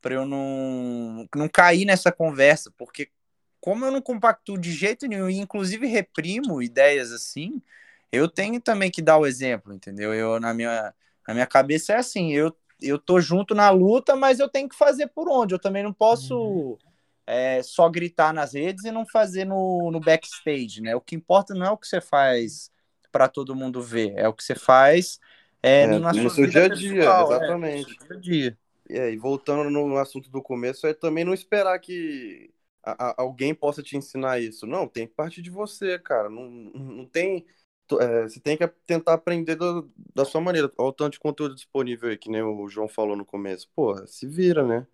[0.01, 3.09] para eu não não cair nessa conversa, porque
[3.59, 7.61] como eu não compacto de jeito nenhum e inclusive reprimo ideias assim,
[8.11, 10.13] eu tenho também que dar o exemplo, entendeu?
[10.13, 10.93] Eu na minha
[11.27, 14.75] na minha cabeça é assim, eu eu tô junto na luta, mas eu tenho que
[14.75, 15.55] fazer por onde.
[15.55, 16.77] Eu também não posso uhum
[17.27, 20.95] é, só gritar nas redes e não fazer no, no backstage, né?
[20.95, 22.71] O que importa não é o que você faz
[23.11, 25.19] para todo mundo ver, é o que você faz
[25.61, 27.91] é, é, no seu dia a dia, pessoal, exatamente.
[27.91, 28.57] É, dia a dia.
[28.89, 32.49] É, e voltando no assunto do começo, é também não esperar que
[32.81, 34.65] a, a, alguém possa te ensinar isso.
[34.65, 36.29] Não, tem partir de você, cara.
[36.29, 37.45] Não, não tem.
[37.99, 40.71] É, você tem que tentar aprender do, da sua maneira.
[40.77, 43.69] Olha o tanto de conteúdo disponível aí, que nem o João falou no começo.
[43.75, 44.87] Pô, se vira, né?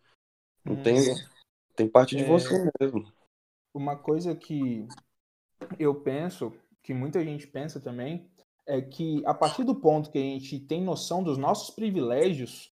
[0.66, 0.84] Não hum.
[0.84, 0.96] tem.
[1.76, 2.28] Tem parte de é...
[2.28, 3.12] você mesmo.
[3.74, 4.88] Uma coisa que
[5.80, 8.30] eu penso, que muita gente pensa também,
[8.66, 12.72] é que a partir do ponto que a gente tem noção dos nossos privilégios,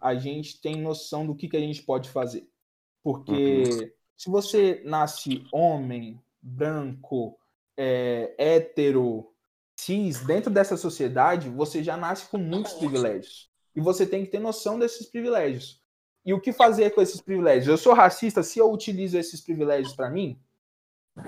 [0.00, 2.46] a gente tem noção do que, que a gente pode fazer.
[3.02, 3.90] Porque uhum.
[4.16, 7.38] se você nasce homem, branco,
[7.76, 9.32] é, hétero,
[9.76, 13.50] cis, dentro dessa sociedade, você já nasce com muitos privilégios.
[13.74, 15.82] E você tem que ter noção desses privilégios.
[16.24, 17.68] E o que fazer com esses privilégios?
[17.68, 20.38] Eu sou racista se eu utilizo esses privilégios para mim?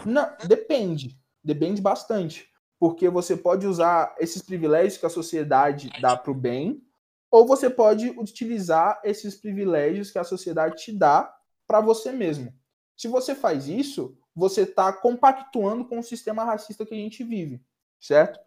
[0.04, 1.18] Não, depende.
[1.44, 2.50] Depende bastante.
[2.78, 6.82] Porque você pode usar esses privilégios que a sociedade dá para o bem,
[7.30, 11.34] ou você pode utilizar esses privilégios que a sociedade te dá
[11.66, 12.52] para você mesmo.
[12.96, 17.62] Se você faz isso, você está compactuando com o sistema racista que a gente vive,
[18.00, 18.38] certo?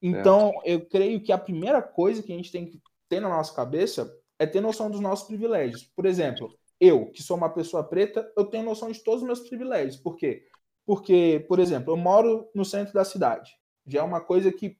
[0.00, 0.74] Então, é.
[0.74, 4.12] eu creio que a primeira coisa que a gente tem que ter na nossa cabeça
[4.38, 5.84] é ter noção dos nossos privilégios.
[5.94, 9.40] Por exemplo, eu, que sou uma pessoa preta, eu tenho noção de todos os meus
[9.40, 9.96] privilégios.
[9.96, 10.46] Por quê?
[10.84, 13.56] Porque, por exemplo, eu moro no centro da cidade.
[13.86, 14.78] Já é uma coisa que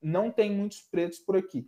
[0.00, 1.64] não tem muitos pretos por aqui,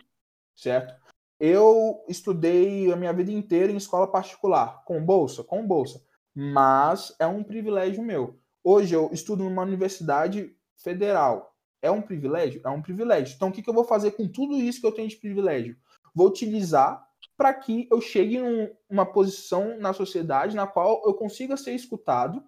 [0.55, 0.95] certo?
[1.39, 6.03] Eu estudei a minha vida inteira em escola particular, com bolsa, com bolsa,
[6.35, 8.39] mas é um privilégio meu.
[8.63, 11.55] Hoje eu estudo numa universidade federal.
[11.83, 12.61] É um privilégio?
[12.65, 13.35] É um privilégio.
[13.35, 15.77] Então o que, que eu vou fazer com tudo isso que eu tenho de privilégio?
[16.15, 17.06] Vou utilizar
[17.37, 22.43] para que eu chegue em uma posição na sociedade na qual eu consiga ser escutado,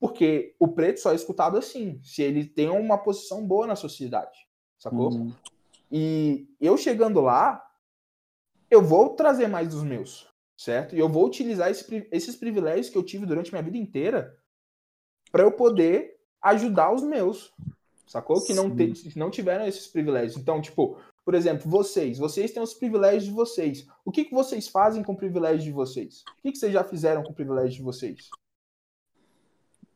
[0.00, 4.36] porque o preto só é escutado assim, se ele tem uma posição boa na sociedade,
[4.76, 5.12] sacou?
[5.12, 5.32] Uhum.
[5.90, 7.64] E eu chegando lá,
[8.68, 10.26] eu vou trazer mais dos meus,
[10.56, 10.96] certo?
[10.96, 14.36] E eu vou utilizar esse, esses privilégios que eu tive durante minha vida inteira
[15.30, 17.52] para eu poder ajudar os meus,
[18.06, 18.44] sacou?
[18.44, 20.36] Que não, te, não tiveram esses privilégios.
[20.36, 23.86] Então, tipo, por exemplo, vocês, vocês têm os privilégios de vocês.
[24.04, 26.24] O que, que vocês fazem com o privilégio de vocês?
[26.38, 28.28] O que, que vocês já fizeram com o privilégio de vocês?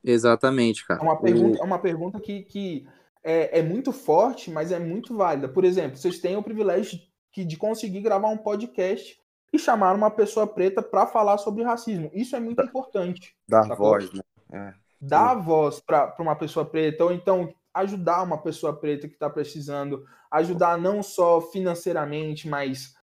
[0.04, 1.00] Exatamente, cara.
[1.00, 2.88] É uma pergunta, é uma pergunta que, que
[3.24, 5.48] é, é, muito forte, mas é muito válida.
[5.48, 7.00] Por exemplo, vocês têm o privilégio
[7.34, 9.20] de, de conseguir gravar um podcast
[9.52, 12.08] e chamar uma pessoa preta para falar sobre racismo.
[12.14, 13.34] Isso é muito importante.
[13.48, 14.22] Dar voz, né?
[14.52, 14.74] É.
[15.00, 20.04] Dar voz para uma pessoa preta, ou então ajudar uma pessoa preta que está precisando,
[20.30, 22.94] ajudar não só financeiramente, mas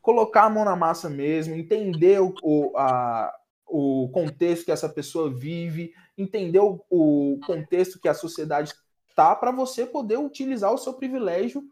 [0.00, 3.32] colocar a mão na massa mesmo, entender o, o, a,
[3.66, 8.74] o contexto que essa pessoa vive, entender o, o contexto que a sociedade
[9.08, 11.62] está, para você poder utilizar o seu privilégio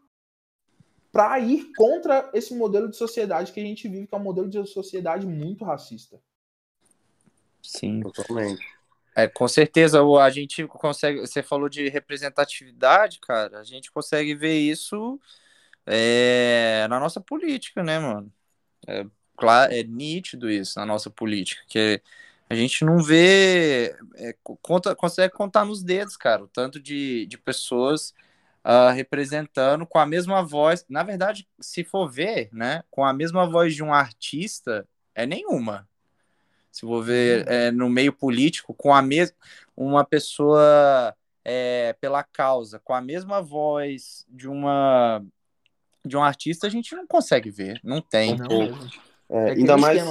[1.11, 4.47] para ir contra esse modelo de sociedade que a gente vive, que é um modelo
[4.47, 6.21] de sociedade muito racista.
[7.63, 8.76] Sim, totalmente.
[9.17, 11.19] É, com certeza, a gente consegue.
[11.21, 13.59] Você falou de representatividade, cara.
[13.59, 15.19] A gente consegue ver isso
[15.87, 18.31] é, na nossa política, né, mano?
[18.87, 19.05] É,
[19.37, 22.01] claro, é nítido isso na nossa política, que
[22.49, 27.37] a gente não vê, é, conta, consegue contar nos dedos, cara, o tanto de, de
[27.37, 28.13] pessoas
[28.65, 30.85] uh, representando com a mesma voz.
[30.89, 35.87] Na verdade, se for ver, né, com a mesma voz de um artista, é nenhuma
[36.77, 37.53] se vou ver uhum.
[37.53, 39.35] é, no meio político, com a mesma
[39.75, 45.23] uma pessoa é, pela causa, com a mesma voz de uma
[46.05, 48.37] de um artista, a gente não consegue ver, não tem.
[48.37, 48.77] Não,
[49.29, 50.01] é, ainda mais.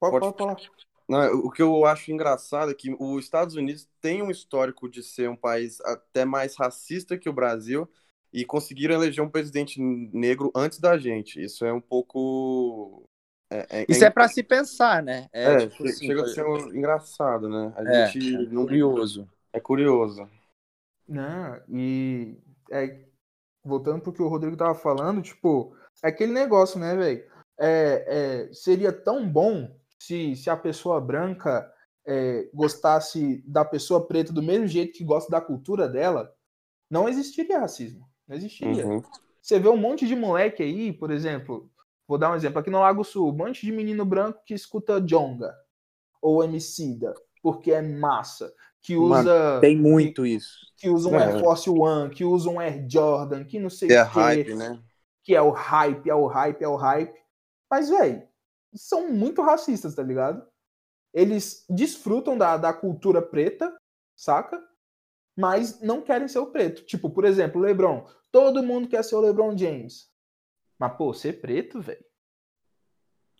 [0.00, 0.70] Pode, pode, pode
[1.08, 5.02] não, o que eu acho engraçado é que os Estados Unidos têm um histórico de
[5.02, 7.88] ser um país até mais racista que o Brasil
[8.32, 11.42] e conseguiram eleger um presidente negro antes da gente.
[11.42, 13.04] Isso é um pouco
[13.54, 15.28] é, é, Isso é, é para se pensar, né?
[15.32, 17.72] É, é tipo assim, chega a ser um engraçado, né?
[17.76, 18.62] A é, gente é não...
[18.62, 19.28] curioso.
[19.52, 20.28] É curioso.
[21.06, 22.36] Não, e
[22.70, 23.04] é,
[23.64, 27.24] voltando pro que o Rodrigo tava falando, tipo, é aquele negócio, né, velho?
[27.56, 31.70] É, seria tão bom se, se a pessoa branca
[32.52, 36.34] gostasse da pessoa preta do mesmo jeito que gosta da cultura dela,
[36.90, 38.04] não existiria racismo.
[38.26, 38.86] Não existiria.
[38.86, 39.02] Uhum.
[39.40, 41.70] Você vê um monte de moleque aí, por exemplo,
[42.06, 42.58] Vou dar um exemplo.
[42.58, 45.54] Aqui no Lago Sul, um monte de menino branco que escuta Jonga
[46.20, 48.52] ou Emicida, porque é massa.
[48.82, 49.22] Que usa.
[49.22, 50.58] Mano, tem muito que, isso.
[50.76, 51.24] Que usa um é.
[51.24, 54.18] Air Force One, que usa um Air Jordan, que não sei é o quê.
[54.20, 54.78] hype, né?
[55.22, 57.18] Que é o hype, é o hype, é o hype.
[57.70, 58.22] Mas, velho,
[58.74, 60.46] são muito racistas, tá ligado?
[61.14, 63.74] Eles desfrutam da, da cultura preta,
[64.14, 64.62] saca?
[65.36, 66.84] Mas não querem ser o preto.
[66.84, 68.06] Tipo, por exemplo, o LeBron.
[68.30, 70.10] Todo mundo quer ser o LeBron James.
[70.78, 72.04] Mas, pô, ser preto, velho.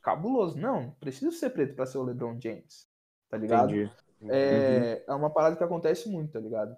[0.02, 0.58] cabuloso.
[0.58, 2.88] Não, precisa ser preto para ser o LeBron James,
[3.28, 3.70] tá ligado?
[3.70, 3.90] Entendi.
[4.28, 6.76] É, é uma parada que acontece muito, tá ligado?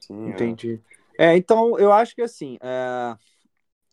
[0.00, 0.30] Sim, é.
[0.30, 0.82] Entendi.
[1.18, 3.16] É, então eu acho que assim, é,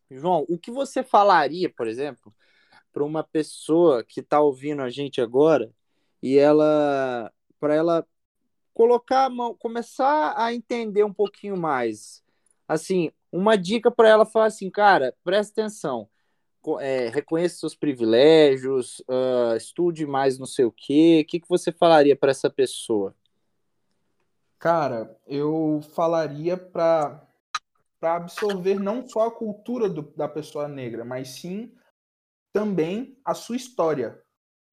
[0.10, 2.33] João, o que você falaria, por exemplo,
[2.91, 5.71] para uma pessoa que está ouvindo a gente agora
[6.21, 8.07] e ela, para ela
[8.73, 12.23] colocar a mão, começar a entender um pouquinho mais,
[12.67, 16.10] assim, uma dica para ela falar assim, cara, presta atenção,
[16.80, 21.71] é, reconheça seus privilégios, ah, estude mais não sei o quê, o que que você
[21.71, 23.15] falaria para essa pessoa?
[24.60, 27.23] Cara, eu falaria para
[28.02, 31.71] absorver não só a cultura do- da pessoa negra, mas sim
[32.52, 34.19] também a sua história,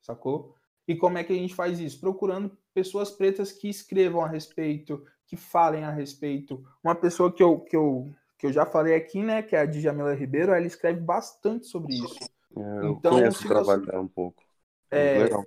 [0.00, 0.57] sacou?
[0.88, 2.00] E como é que a gente faz isso?
[2.00, 6.64] Procurando pessoas pretas que escrevam a respeito, que falem a respeito.
[6.83, 9.64] Uma pessoa que eu, que eu, que eu já falei aqui, né, que é a
[9.64, 12.18] Djamila Ribeiro, ela escreve bastante sobre isso.
[12.54, 14.44] É, eu Então, conheço o trabalho dela um pouco.
[14.90, 15.46] É, Legal.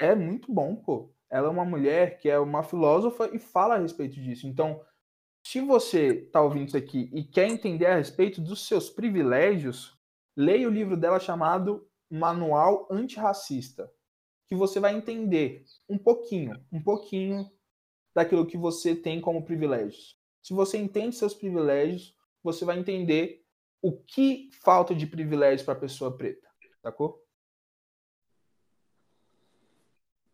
[0.00, 1.14] é muito bom, pô.
[1.30, 4.48] Ela é uma mulher que é uma filósofa e fala a respeito disso.
[4.48, 4.84] Então,
[5.46, 9.96] se você tá ouvindo isso aqui e quer entender a respeito dos seus privilégios,
[10.36, 13.88] leia o livro dela chamado Manual Antirracista,
[14.48, 17.48] que você vai entender um pouquinho, um pouquinho
[18.12, 20.18] daquilo que você tem como privilégios.
[20.42, 23.42] Se você entende seus privilégios, você vai entender
[23.80, 26.48] o que falta de privilégio para a pessoa preta,
[26.82, 27.22] sacou?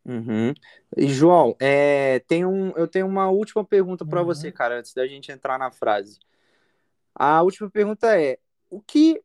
[0.04, 0.54] Uhum.
[0.96, 4.26] E João, é, tem um, eu tenho uma última pergunta para Uhum.
[4.26, 6.18] você, cara, antes da gente entrar na frase.
[7.14, 8.38] A última pergunta é:
[8.70, 9.22] o que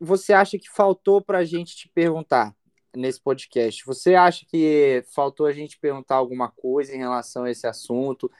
[0.00, 2.54] você acha que faltou para a gente te perguntar
[2.96, 3.84] nesse podcast?
[3.86, 8.30] Você acha que faltou a gente perguntar alguma coisa em relação a esse assunto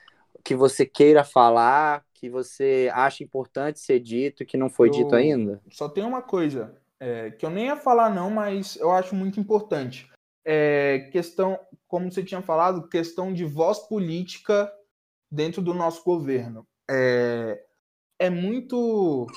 [0.43, 4.93] que você queira falar, que você acha importante ser dito e que não foi Eu-
[4.93, 5.61] dito ainda?
[5.69, 9.39] Só tem uma coisa é, que eu nem ia falar não, mas eu acho muito
[9.39, 10.09] importante.
[10.45, 14.71] É, questão, como você tinha falado, questão de voz política
[15.29, 16.65] dentro do nosso governo.
[16.89, 17.61] É,
[18.19, 19.27] é muito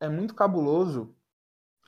[0.00, 1.16] é muito cabuloso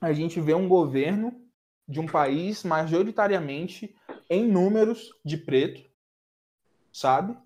[0.01, 1.41] a gente ver um governo
[1.87, 3.95] de um país majoritariamente
[4.31, 5.89] em números de preto,
[6.93, 7.37] sabe?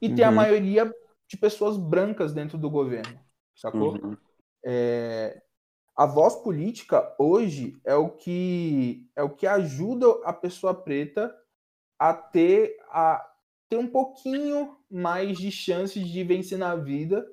[0.00, 0.34] E ter a Uhum.
[0.36, 0.92] maioria
[1.28, 3.18] de pessoas brancas dentro do governo,
[3.54, 3.92] sacou?
[3.92, 4.16] Uhum.
[4.64, 5.42] É,
[5.96, 11.34] a voz política hoje é o que é o que ajuda a pessoa preta
[11.98, 13.24] a ter a
[13.68, 17.26] ter um pouquinho mais de chances de vencer na vida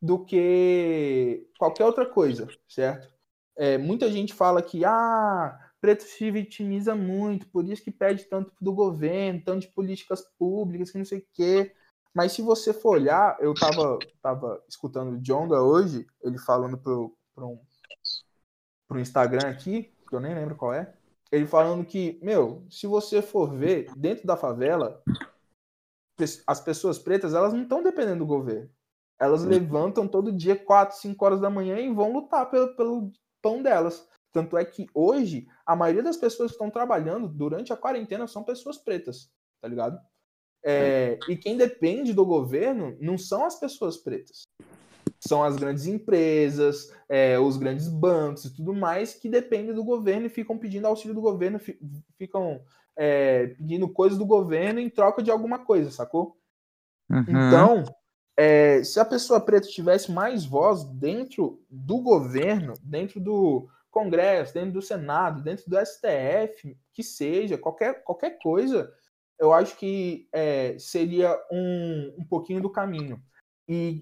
[0.00, 3.10] do que qualquer outra coisa, certo?
[3.56, 8.52] É, muita gente fala que ah, preto se vitimiza muito, por isso que pede tanto
[8.60, 11.72] do governo, tanto de políticas públicas, que não sei o quê.
[12.18, 17.16] Mas se você for olhar, eu tava, tava escutando o Jonga hoje, ele falando pro,
[17.32, 17.60] pro, um,
[18.88, 20.92] pro Instagram aqui, que eu nem lembro qual é,
[21.30, 25.00] ele falando que, meu, se você for ver, dentro da favela,
[26.44, 28.68] as pessoas pretas, elas não estão dependendo do governo.
[29.16, 33.62] Elas levantam todo dia, 4, 5 horas da manhã e vão lutar pelo, pelo pão
[33.62, 34.04] delas.
[34.32, 38.42] Tanto é que hoje, a maioria das pessoas que estão trabalhando durante a quarentena são
[38.42, 40.00] pessoas pretas, tá ligado?
[40.64, 44.42] É, e quem depende do governo não são as pessoas pretas.
[45.20, 50.26] São as grandes empresas, é, os grandes bancos e tudo mais que dependem do governo
[50.26, 51.78] e ficam pedindo auxílio do governo, fi-
[52.16, 52.60] ficam
[52.96, 56.36] é, pedindo coisas do governo em troca de alguma coisa, sacou?
[57.28, 57.84] Então,
[58.36, 64.72] é, se a pessoa preta tivesse mais voz dentro do governo, dentro do Congresso, dentro
[64.72, 68.92] do Senado, dentro do STF, que seja, qualquer, qualquer coisa,
[69.38, 73.22] eu acho que é, seria um, um pouquinho do caminho.
[73.68, 74.00] E,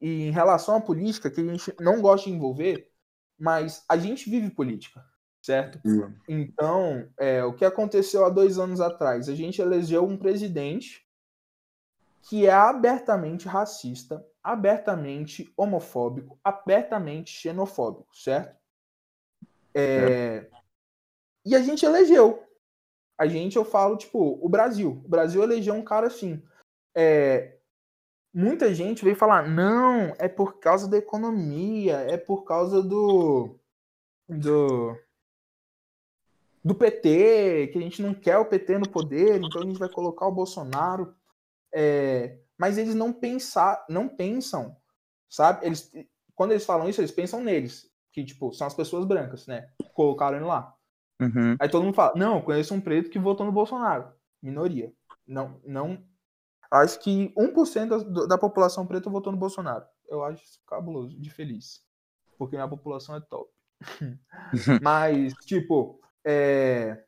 [0.00, 2.90] e em relação à política, que a gente não gosta de envolver,
[3.38, 5.04] mas a gente vive política,
[5.42, 5.80] certo?
[5.84, 6.14] Uhum.
[6.28, 9.28] Então, é, o que aconteceu há dois anos atrás?
[9.28, 11.04] A gente elegeu um presidente
[12.22, 18.56] que é abertamente racista, abertamente homofóbico, abertamente xenofóbico, certo?
[19.74, 20.48] É,
[21.44, 22.43] E a gente elegeu.
[23.18, 25.00] A gente, eu falo, tipo, o Brasil.
[25.04, 26.42] O Brasil elegeu um cara assim.
[26.96, 27.54] É,
[28.34, 33.56] Muita gente veio falar, não, é por causa da economia, é por causa do.
[34.28, 34.98] do
[36.64, 39.88] do PT, que a gente não quer o PT no poder, então a gente vai
[39.88, 41.14] colocar o Bolsonaro.
[41.72, 44.74] É, mas eles não pensar, não pensam,
[45.28, 45.66] sabe?
[45.66, 45.92] Eles,
[46.34, 49.68] quando eles falam isso, eles pensam neles, que tipo são as pessoas brancas, né?
[49.92, 50.74] Colocaram lá.
[51.20, 51.56] Uhum.
[51.60, 54.12] Aí todo mundo fala, não, eu conheço um preto que votou no Bolsonaro,
[54.42, 54.92] minoria.
[55.26, 56.02] Não, não.
[56.70, 59.84] Acho que 1% da, da população preta votou no Bolsonaro.
[60.08, 61.82] Eu acho isso cabuloso, de feliz,
[62.36, 63.50] porque minha população é top.
[64.82, 67.04] Mas, tipo, é...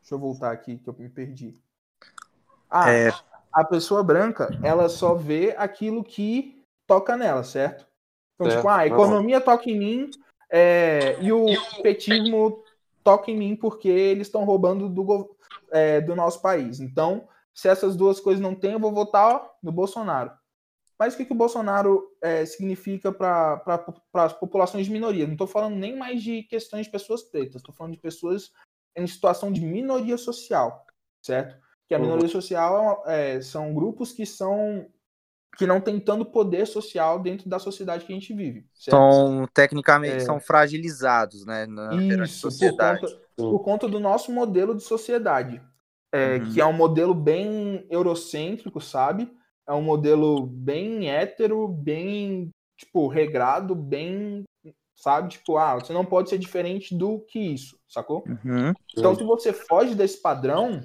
[0.00, 1.60] deixa eu voltar aqui que eu me perdi.
[2.68, 3.10] Ah, é...
[3.52, 7.86] a pessoa branca, ela só vê aquilo que toca nela, certo?
[8.34, 10.10] Então, tipo, ah, a economia toca em mim
[10.50, 11.16] é...
[11.20, 11.46] e o
[11.82, 12.62] petismo
[13.02, 15.36] toca em mim porque eles estão roubando do,
[15.70, 16.80] é, do nosso país.
[16.80, 20.32] Então, se essas duas coisas não tem, eu vou votar no Bolsonaro.
[20.98, 23.62] Mas o que, que o Bolsonaro é, significa para
[24.12, 25.26] as populações de minoria?
[25.26, 28.52] Não estou falando nem mais de questões de pessoas pretas, estou falando de pessoas
[28.94, 30.84] em situação de minoria social,
[31.22, 31.56] certo?
[31.88, 32.04] Que a uhum.
[32.04, 34.86] minoria social é, é, são grupos que são
[35.56, 38.66] que não têm tanto poder social dentro da sociedade que a gente vive.
[38.74, 38.96] Certo?
[38.96, 40.20] São tecnicamente é...
[40.20, 41.66] são fragilizados, né?
[41.66, 41.94] Na
[42.24, 43.00] Isso, sociedade.
[43.00, 45.60] Por conta, por conta do nosso modelo de sociedade,
[46.12, 46.52] é, uhum.
[46.52, 49.30] que é um modelo bem eurocêntrico, sabe?
[49.70, 54.44] é um modelo bem hétero, bem, tipo, regrado, bem,
[54.96, 55.28] sabe?
[55.28, 58.24] Tipo, ah, você não pode ser diferente do que isso, sacou?
[58.26, 58.72] Uhum.
[58.96, 60.80] Então, se você foge desse padrão,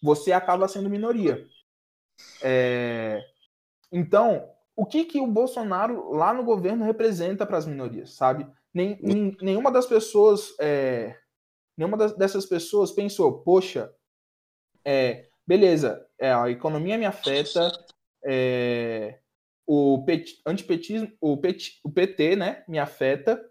[0.00, 1.44] você acaba sendo minoria.
[2.40, 3.20] É...
[3.92, 8.46] Então, o que, que o Bolsonaro lá no governo representa para as minorias, sabe?
[8.72, 11.16] Nem, nem, nenhuma das pessoas, é...
[11.76, 13.94] nenhuma das, dessas pessoas pensou, poxa,
[14.84, 17.70] é, beleza, é, a economia me afeta,
[18.24, 19.18] é,
[19.66, 23.44] o pet, antipetismo, o, pet, o PT, né, me afeta,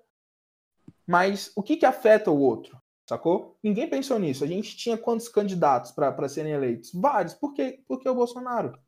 [1.05, 3.57] mas o que que afeta o outro, sacou?
[3.61, 4.43] Ninguém pensou nisso.
[4.43, 6.91] A gente tinha quantos candidatos para serem eleitos?
[6.93, 7.33] Vários.
[7.33, 7.83] Por quê?
[7.87, 8.79] Porque o Bolsonaro.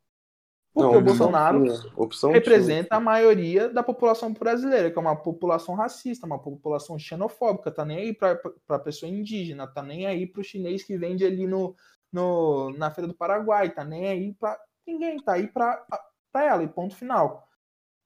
[0.74, 1.64] Porque não, o Bolsonaro
[1.96, 7.70] opção representa a maioria da população brasileira, que é uma população racista, uma população xenofóbica,
[7.70, 11.24] tá nem aí para a pessoa indígena, tá nem aí para o chinês que vende
[11.24, 11.76] ali no,
[12.12, 15.86] no, na Feira do Paraguai, tá nem aí para Ninguém tá aí para
[16.34, 17.48] ela, e ponto final.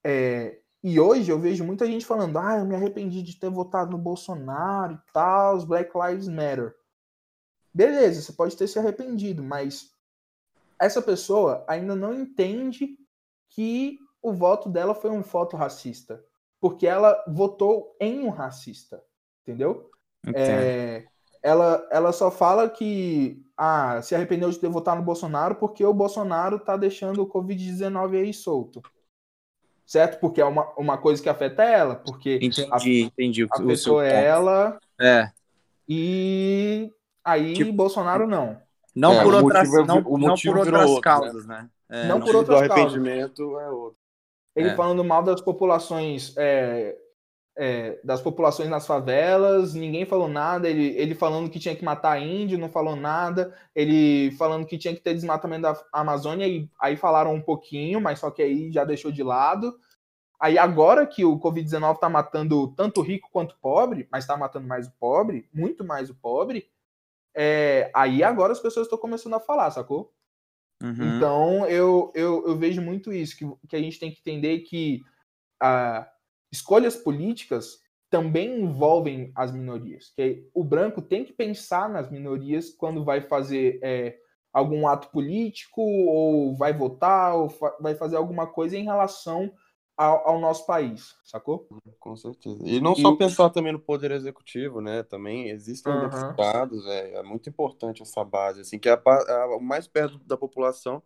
[0.05, 3.91] É, e hoje eu vejo muita gente falando: ah, eu me arrependi de ter votado
[3.91, 6.77] no Bolsonaro e tal, os Black Lives Matter.
[7.75, 9.93] Beleza, você pode ter se arrependido, mas
[10.81, 12.97] essa pessoa ainda não entende
[13.51, 16.24] que o voto dela foi um voto racista.
[16.61, 19.03] Porque ela votou em um racista.
[19.43, 19.91] Entendeu?
[20.35, 21.07] É,
[21.43, 25.95] ela, ela só fala que ah, se arrependeu de ter votado no Bolsonaro porque o
[25.95, 28.83] Bolsonaro tá deixando o Covid-19 aí solto.
[29.87, 30.20] Certo?
[30.20, 31.97] Porque é uma, uma coisa que afeta ela.
[31.97, 33.47] Porque entendi, a, entendi.
[33.51, 34.79] A pessoa é ela.
[35.01, 35.31] É.
[35.89, 36.93] E
[37.24, 38.61] aí tipo, Bolsonaro não.
[38.95, 41.01] Não é, por outras, é, não, não por outras outro, né?
[41.01, 41.57] causas, né?
[41.57, 41.70] né?
[41.89, 42.76] É, não, não por outras causas.
[42.76, 43.99] arrependimento é outro.
[44.57, 44.74] Ele é.
[44.74, 46.97] falando mal das populações é,
[47.59, 52.22] é, das populações nas favelas, ninguém falou nada, ele, ele falando que tinha que matar
[52.22, 56.97] índio, não falou nada, ele falando que tinha que ter desmatamento da Amazônia, e aí
[56.97, 59.76] falaram um pouquinho, mas só que aí já deixou de lado.
[60.41, 64.86] Aí agora que o Covid-19 está matando tanto rico quanto pobre, mas está matando mais
[64.86, 66.68] o pobre, muito mais o pobre,
[67.41, 70.12] é, aí agora as pessoas estão começando a falar, sacou?
[70.82, 71.16] Uhum.
[71.16, 75.01] Então eu, eu, eu vejo muito isso, que, que a gente tem que entender que
[75.62, 76.11] a
[76.51, 77.78] escolhas políticas
[78.11, 80.12] também envolvem as minorias.
[80.16, 84.18] Que o branco tem que pensar nas minorias quando vai fazer é,
[84.53, 89.53] algum ato político, ou vai votar, ou vai fazer alguma coisa em relação
[89.99, 91.69] ao, ao, nosso país, sacou?
[91.99, 92.63] Com certeza.
[92.65, 95.03] E não só pensar também no poder executivo, né?
[95.03, 96.09] Também existem uhum.
[96.09, 101.03] deputados, é, é, muito importante essa base, assim, que é o mais perto da população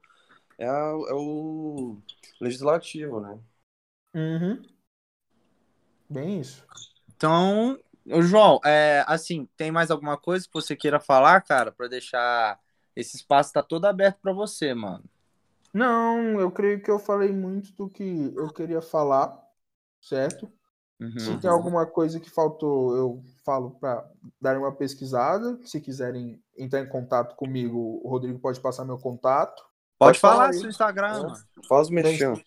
[0.59, 1.97] é, a, é o
[2.38, 3.38] legislativo, né?
[4.14, 4.62] Uhum.
[6.09, 6.62] Bem isso.
[7.16, 7.78] Então,
[8.20, 12.61] João, é, assim, tem mais alguma coisa que você queira falar, cara, para deixar
[12.95, 15.05] esse espaço tá todo aberto para você, mano?
[15.72, 19.40] Não, eu creio que eu falei muito do que eu queria falar,
[20.00, 20.50] certo?
[21.00, 21.18] Uhum.
[21.18, 24.08] Se tem alguma coisa que faltou, eu falo para
[24.40, 25.58] dar uma pesquisada.
[25.64, 29.62] Se quiserem entrar em contato comigo, o Rodrigo pode passar meu contato.
[29.98, 31.66] Pode, pode falar, falar seu Instagram, é.
[31.66, 32.40] Faz o mexão.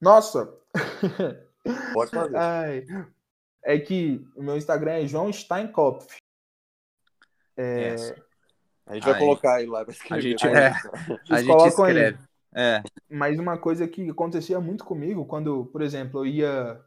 [0.00, 0.52] Nossa,
[1.92, 2.36] Pode fazer.
[2.36, 2.84] Ai,
[3.64, 6.16] é que o meu Instagram é João Steinkopf.
[7.56, 7.94] É...
[8.92, 10.18] A gente vai colocar aí lá pra escrever.
[10.18, 10.68] A gente, é,
[11.30, 12.18] a gente escreve.
[12.54, 12.82] É.
[13.10, 16.80] Mas uma coisa que acontecia muito comigo, quando, por exemplo, eu ia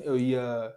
[0.00, 0.72] eu ia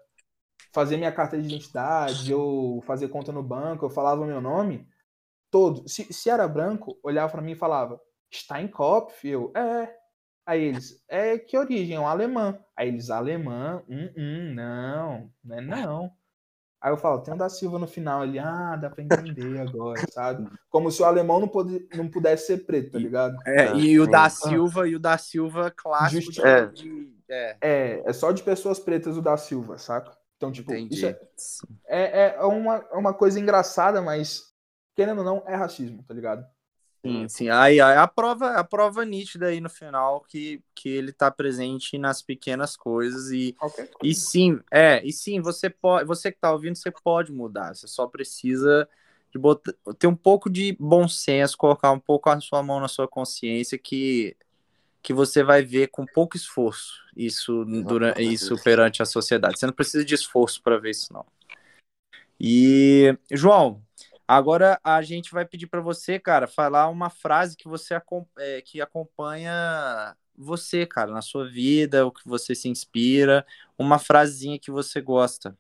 [0.74, 4.88] fazer minha carta de identidade ou fazer conta no banco, eu falava o meu nome,
[5.50, 5.88] todo.
[5.88, 8.00] Se, se era branco, olhava para mim e falava
[8.34, 9.96] Steinkopf, eu, é,
[10.46, 11.96] Aí eles, é que origem?
[11.96, 12.60] É um alemã.
[12.76, 13.84] Aí eles, alemã?
[13.88, 16.12] Hum, hum, não, não é não.
[16.82, 20.02] Aí eu falo, tem um da Silva no final ali, ah, dá pra entender agora,
[20.12, 20.48] sabe?
[20.68, 23.38] Como se o alemão não, pode, não pudesse ser preto, tá ligado?
[23.46, 26.66] É, É, e o da Silva, e o da Silva clássico Justi- É.
[26.68, 30.12] de- é, É, é só de pessoas pretas o da Silva, saca?
[30.38, 30.96] Então, tipo, entendi.
[30.96, 34.42] isso é, é, é uma, é uma coisa engraçada, mas,
[34.96, 36.44] querendo ou não, é racismo, tá ligado?
[37.04, 37.50] Sim, sim.
[37.50, 42.22] Aí a prova, a prova nítida aí no final que, que ele tá presente nas
[42.22, 43.90] pequenas coisas e, coisa.
[44.04, 47.74] e sim, é, e sim, você pode, você que tá ouvindo, você pode mudar.
[47.74, 48.88] Você só precisa
[49.32, 52.88] de botar, ter um pouco de bom senso, colocar um pouco a sua mão na
[52.88, 54.36] sua consciência que
[55.04, 59.60] que você vai ver com pouco esforço isso durante isso perante a sociedade.
[59.60, 61.26] Você não precisa de esforço para ver isso não.
[62.40, 63.82] E João,
[64.34, 68.02] Agora a gente vai pedir para você, cara, falar uma frase que você
[68.38, 73.46] é, que acompanha você, cara, na sua vida, o que você se inspira,
[73.78, 75.54] uma frasezinha que você gosta.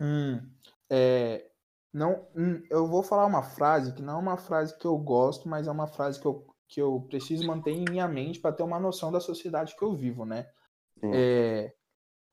[0.00, 0.48] Hum,
[0.88, 1.50] é,
[1.92, 5.46] não, hum, eu vou falar uma frase que não é uma frase que eu gosto,
[5.46, 8.62] mas é uma frase que eu, que eu preciso manter em minha mente para ter
[8.62, 10.48] uma noção da sociedade que eu vivo, né?
[11.00, 11.10] Sim.
[11.12, 11.74] É,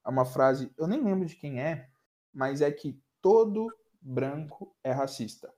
[0.05, 1.89] é uma frase, eu nem lembro de quem é,
[2.33, 3.67] mas é que todo
[4.03, 5.53] branco é racista.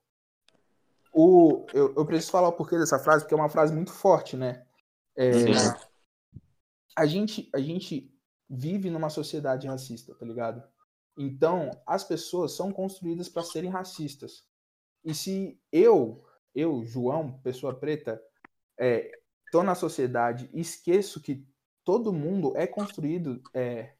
[1.12, 4.36] O, eu, eu preciso falar o porquê dessa frase, porque é uma frase muito forte,
[4.36, 4.66] né?
[5.18, 5.32] É,
[6.96, 8.14] a gente, a gente
[8.50, 10.64] vive numa sociedade racista, tá ligado?
[11.18, 14.43] Então, as pessoas são construídas para serem racistas.
[15.04, 16.24] E se eu,
[16.54, 18.22] eu, João, pessoa preta,
[18.78, 19.10] é,
[19.52, 21.48] tô na sociedade e esqueço que
[21.84, 23.95] todo mundo é construído é,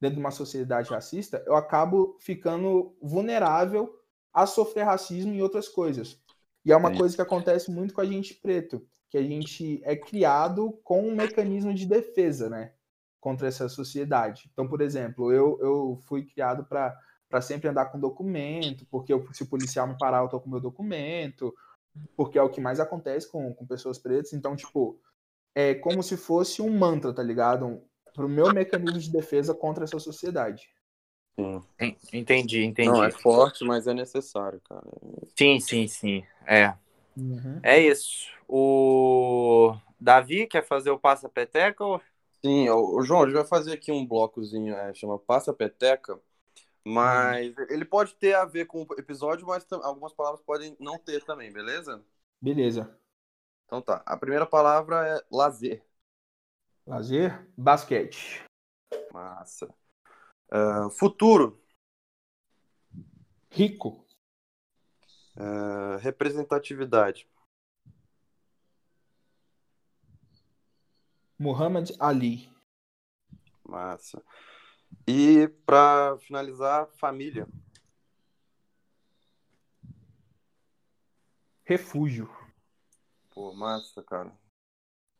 [0.00, 3.94] dentro de uma sociedade racista, eu acabo ficando vulnerável
[4.32, 6.20] a sofrer racismo e outras coisas.
[6.64, 9.96] E é uma coisa que acontece muito com a gente preto, que a gente é
[9.96, 12.72] criado com um mecanismo de defesa, né?
[13.20, 14.50] Contra essa sociedade.
[14.52, 19.42] Então, por exemplo, eu, eu fui criado para sempre andar com documento, porque eu, se
[19.42, 21.54] o policial me parar, eu tô com meu documento,
[22.16, 24.32] porque é o que mais acontece com, com pessoas pretas.
[24.32, 25.00] Então, tipo,
[25.54, 27.82] é como se fosse um mantra, tá ligado?
[28.18, 30.68] Um, pro meu mecanismo de defesa contra essa sociedade.
[31.38, 31.62] Sim.
[32.12, 32.90] Entendi, entendi.
[32.90, 34.86] Não, é forte, mas é necessário, cara.
[35.36, 36.24] Sim, sim, sim.
[36.46, 36.74] É.
[37.62, 38.28] É isso.
[38.48, 42.00] O Davi quer fazer o passa peteca ou
[42.44, 46.18] Sim, o, o João, a gente vai fazer aqui um blocozinho, é, chama Passa Peteca,
[46.84, 51.24] mas ele pode ter a ver com o episódio, mas algumas palavras podem não ter
[51.24, 52.02] também, beleza?
[52.40, 52.96] Beleza.
[53.66, 54.02] Então tá.
[54.06, 55.84] A primeira palavra é lazer.
[56.88, 58.42] Lazer, basquete.
[59.12, 59.68] Massa.
[60.50, 61.62] Ah, futuro.
[63.50, 64.06] Rico,
[65.36, 67.28] Ah, representatividade.
[71.38, 72.50] Muhammad Ali.
[73.62, 74.24] Massa.
[75.06, 77.46] E pra finalizar, família.
[81.64, 82.28] Refúgio.
[83.34, 84.47] Pô, massa, cara.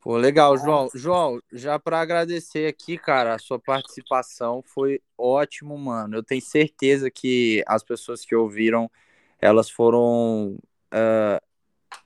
[0.01, 0.89] Pô, legal, João.
[0.95, 6.15] João, já para agradecer aqui, cara, a sua participação foi ótimo, mano.
[6.15, 8.89] Eu tenho certeza que as pessoas que ouviram,
[9.41, 10.57] elas foram
[10.91, 11.41] ah,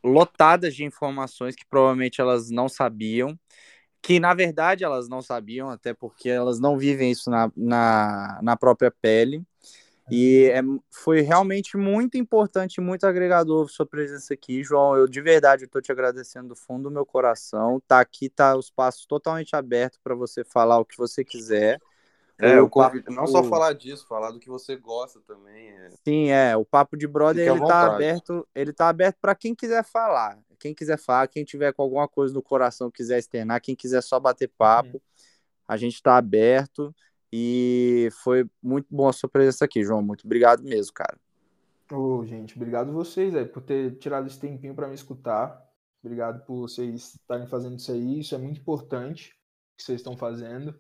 [0.04, 3.40] lotadas de informações que provavelmente elas não sabiam,
[4.02, 8.58] que na verdade elas não sabiam, até porque elas não vivem isso na, na, na
[8.58, 9.44] própria pele.
[10.10, 14.96] E é, foi realmente muito importante, muito agregador sua presença aqui, João.
[14.96, 17.82] Eu de verdade estou te agradecendo do fundo do meu coração.
[17.88, 21.82] Tá aqui, tá os passos totalmente abertos para você falar o que você quiser.
[22.40, 25.70] É, O eu convido, não só papo- falar disso, falar do que você gosta também.
[25.70, 25.90] é.
[26.06, 26.56] Sim, é.
[26.58, 30.38] O papo de brother Fique ele tá aberto, ele tá aberto para quem quiser falar.
[30.60, 34.20] Quem quiser falar, quem tiver com alguma coisa no coração quiser externar, quem quiser só
[34.20, 35.02] bater papo,
[35.68, 36.94] a gente tá aberto.
[37.36, 40.04] E foi muito bom a sua presença aqui, João.
[40.04, 41.18] Muito obrigado mesmo, cara.
[41.92, 45.60] Ô, gente, obrigado vocês aí, por ter tirado esse tempinho para me escutar.
[46.04, 48.20] Obrigado por vocês estarem fazendo isso aí.
[48.20, 50.80] Isso é muito importante o que vocês estão fazendo.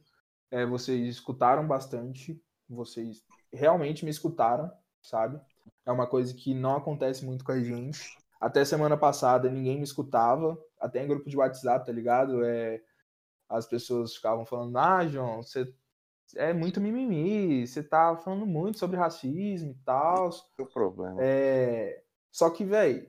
[0.51, 2.39] É, vocês escutaram bastante,
[2.69, 5.41] vocês realmente me escutaram, sabe?
[5.83, 8.15] É uma coisa que não acontece muito com a gente.
[8.39, 12.45] Até semana passada ninguém me escutava, até em grupo de WhatsApp, tá ligado?
[12.45, 12.79] É,
[13.49, 15.73] as pessoas ficavam falando: Ah, João, você
[16.35, 20.29] é muito mimimi, você tá falando muito sobre racismo e tal.
[20.57, 21.17] O problema.
[21.21, 23.07] É, Só que, velho,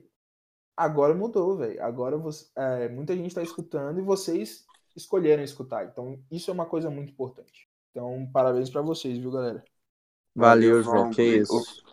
[0.75, 1.81] agora mudou, velho.
[1.83, 2.45] Agora você...
[2.55, 4.65] é, muita gente tá escutando e vocês
[4.95, 5.85] escolheram escutar.
[5.85, 7.67] Então, isso é uma coisa muito importante.
[7.91, 9.63] Então, parabéns pra vocês, viu, galera?
[10.35, 11.09] Valeu, João.
[11.11, 11.83] Que isso.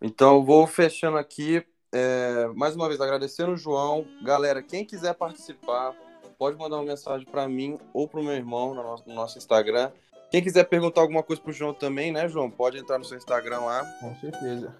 [0.00, 1.64] Então, vou fechando aqui.
[1.92, 4.06] é, mais uma vez, agradecendo o João.
[4.22, 5.94] Galera, quem quiser participar,
[6.38, 9.38] pode mandar uma mensagem para mim ou para o meu irmão no nosso, no nosso
[9.38, 9.90] Instagram.
[10.30, 12.50] Quem quiser perguntar alguma coisa pro João também, né, João?
[12.50, 13.84] Pode entrar no seu Instagram lá.
[14.00, 14.74] Com certeza.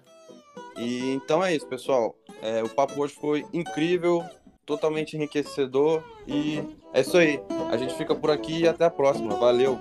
[0.77, 2.15] E então é isso, pessoal.
[2.41, 4.23] É, o papo hoje foi incrível,
[4.65, 6.03] totalmente enriquecedor.
[6.27, 6.61] E
[6.93, 7.39] é isso aí.
[7.71, 9.35] A gente fica por aqui e até a próxima.
[9.35, 9.79] Valeu!